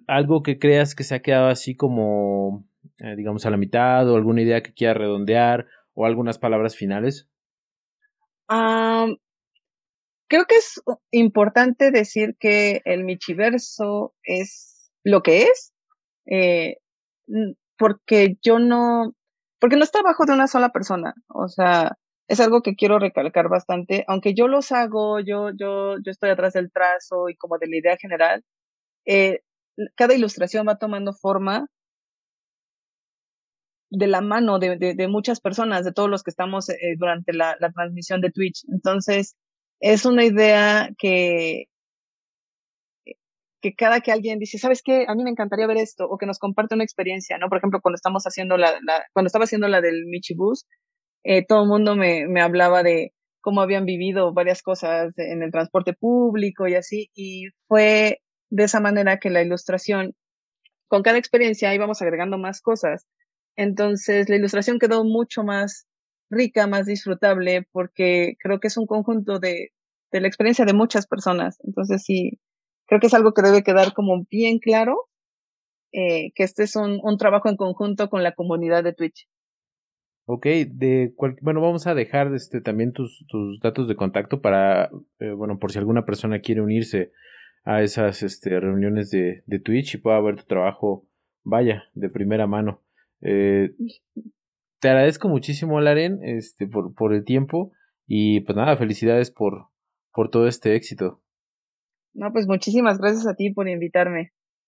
algo 0.07 0.41
que 0.41 0.57
creas 0.57 0.95
que 0.95 1.03
se 1.03 1.13
ha 1.13 1.21
quedado 1.21 1.49
así 1.49 1.75
como, 1.75 2.65
eh, 2.97 3.15
digamos, 3.15 3.45
a 3.45 3.51
la 3.51 3.57
mitad 3.57 4.09
o 4.09 4.15
alguna 4.15 4.41
idea 4.41 4.63
que 4.63 4.73
quiera 4.73 4.95
redondear 4.95 5.67
o 5.93 6.05
algunas 6.05 6.39
palabras 6.39 6.75
finales. 6.75 7.27
creo 10.27 10.45
que 10.45 10.55
es 10.55 10.81
importante 11.11 11.91
decir 11.91 12.37
que 12.39 12.81
el 12.85 13.03
Michiverso 13.03 14.13
es 14.23 14.70
lo 15.03 15.21
que 15.23 15.43
es, 15.43 15.73
eh, 16.27 16.77
porque 17.77 18.37
yo 18.41 18.59
no, 18.59 19.13
porque 19.59 19.77
no 19.77 19.83
está 19.83 20.01
bajo 20.01 20.25
de 20.25 20.33
una 20.33 20.47
sola 20.47 20.69
persona. 20.69 21.13
O 21.27 21.47
sea, 21.47 21.97
es 22.27 22.39
algo 22.39 22.61
que 22.61 22.75
quiero 22.75 22.99
recalcar 22.99 23.49
bastante, 23.49 24.05
aunque 24.07 24.33
yo 24.33 24.47
los 24.47 24.71
hago, 24.71 25.19
yo, 25.19 25.49
yo, 25.51 25.97
yo 26.03 26.11
estoy 26.11 26.29
atrás 26.29 26.53
del 26.53 26.71
trazo 26.71 27.29
y 27.29 27.35
como 27.35 27.57
de 27.57 27.67
la 27.67 27.77
idea 27.77 27.97
general, 27.97 28.43
eh, 29.05 29.41
cada 29.95 30.13
ilustración 30.13 30.67
va 30.67 30.77
tomando 30.77 31.13
forma 31.13 31.67
de 33.89 34.07
la 34.07 34.21
mano 34.21 34.59
de, 34.59 34.77
de, 34.77 35.07
muchas 35.09 35.41
personas, 35.41 35.83
de 35.83 35.91
todos 35.91 36.09
los 36.09 36.23
que 36.23 36.31
estamos 36.31 36.69
eh, 36.69 36.95
durante 36.97 37.33
la, 37.33 37.57
la, 37.59 37.71
transmisión 37.71 38.21
de 38.21 38.31
Twitch. 38.31 38.63
Entonces, 38.69 39.35
es 39.81 40.05
una 40.05 40.23
idea 40.23 40.89
que, 40.97 41.65
que 43.61 43.73
cada 43.75 44.01
que 44.01 44.11
alguien 44.11 44.39
dice, 44.39 44.57
¿sabes 44.57 44.81
qué? 44.83 45.05
A 45.07 45.15
mí 45.15 45.23
me 45.23 45.29
encantaría 45.29 45.67
ver 45.67 45.77
esto, 45.77 46.05
o 46.09 46.17
que 46.17 46.25
nos 46.25 46.39
comparte 46.39 46.75
una 46.75 46.83
experiencia, 46.83 47.37
¿no? 47.37 47.49
Por 47.49 47.59
ejemplo, 47.59 47.79
cuando 47.81 47.95
estamos 47.95 48.23
haciendo 48.23 48.57
la, 48.57 48.71
la 48.83 49.05
cuando 49.13 49.27
estaba 49.27 49.45
haciendo 49.45 49.67
la 49.67 49.81
del 49.81 50.05
Michibus, 50.07 50.65
eh, 51.23 51.45
todo 51.45 51.63
el 51.63 51.69
mundo 51.69 51.95
me, 51.95 52.27
me 52.27 52.41
hablaba 52.41 52.83
de 52.83 53.13
cómo 53.41 53.61
habían 53.61 53.85
vivido 53.85 54.33
varias 54.33 54.61
cosas 54.61 55.13
en 55.17 55.43
el 55.43 55.51
transporte 55.51 55.93
público 55.93 56.67
y 56.67 56.75
así, 56.75 57.09
y 57.15 57.45
fue 57.67 58.19
de 58.49 58.63
esa 58.63 58.79
manera 58.79 59.19
que 59.19 59.29
la 59.29 59.41
ilustración, 59.41 60.13
con 60.87 61.03
cada 61.03 61.17
experiencia 61.17 61.73
íbamos 61.73 62.01
agregando 62.01 62.37
más 62.37 62.61
cosas. 62.61 63.05
Entonces 63.55 64.29
la 64.29 64.35
ilustración 64.35 64.79
quedó 64.79 65.03
mucho 65.03 65.43
más 65.43 65.87
rica, 66.29 66.67
más 66.67 66.85
disfrutable, 66.85 67.67
porque 67.71 68.35
creo 68.39 68.59
que 68.59 68.67
es 68.67 68.77
un 68.77 68.85
conjunto 68.87 69.39
de, 69.39 69.69
de 70.11 70.21
la 70.21 70.27
experiencia 70.27 70.65
de 70.65 70.73
muchas 70.73 71.07
personas. 71.07 71.57
Entonces 71.63 72.03
sí, 72.03 72.39
creo 72.91 72.99
que 72.99 73.07
es 73.07 73.13
algo 73.13 73.33
que 73.33 73.41
debe 73.41 73.63
quedar 73.63 73.93
como 73.93 74.25
bien 74.29 74.59
claro, 74.59 75.07
eh, 75.93 76.33
que 76.35 76.43
este 76.43 76.63
es 76.63 76.75
un, 76.75 76.99
un 77.01 77.17
trabajo 77.17 77.47
en 77.47 77.55
conjunto 77.55 78.09
con 78.09 78.21
la 78.21 78.33
comunidad 78.33 78.83
de 78.83 78.91
Twitch. 78.91 79.29
Ok, 80.25 80.45
de 80.67 81.13
bueno, 81.41 81.61
vamos 81.61 81.87
a 81.87 81.95
dejar 81.95 82.33
este, 82.33 82.59
también 82.59 82.91
tus, 82.91 83.25
tus 83.29 83.61
datos 83.61 83.87
de 83.87 83.95
contacto 83.95 84.41
para, 84.41 84.89
eh, 85.19 85.31
bueno, 85.31 85.57
por 85.57 85.71
si 85.71 85.79
alguna 85.79 86.03
persona 86.03 86.41
quiere 86.41 86.59
unirse 86.59 87.13
a 87.63 87.81
esas 87.81 88.23
este, 88.23 88.59
reuniones 88.59 89.09
de, 89.09 89.43
de 89.45 89.59
Twitch 89.59 89.95
y 89.95 89.97
pueda 89.99 90.19
ver 90.19 90.35
tu 90.35 90.43
trabajo, 90.43 91.05
vaya, 91.45 91.85
de 91.93 92.09
primera 92.09 92.45
mano. 92.45 92.81
Eh, 93.21 93.71
te 94.81 94.89
agradezco 94.89 95.29
muchísimo, 95.29 95.79
Laren, 95.79 96.19
este, 96.25 96.67
por, 96.67 96.93
por 96.93 97.13
el 97.13 97.23
tiempo 97.23 97.71
y 98.05 98.41
pues 98.41 98.57
nada, 98.57 98.75
felicidades 98.75 99.31
por, 99.31 99.67
por 100.13 100.29
todo 100.29 100.49
este 100.49 100.75
éxito. 100.75 101.21
No, 102.15 102.31
pues 102.31 102.47
muchísimas 102.47 102.97
gracias 102.99 103.27
a 103.27 103.35
ti 103.35 103.51
por 103.53 103.67
invitarme. 103.69 104.31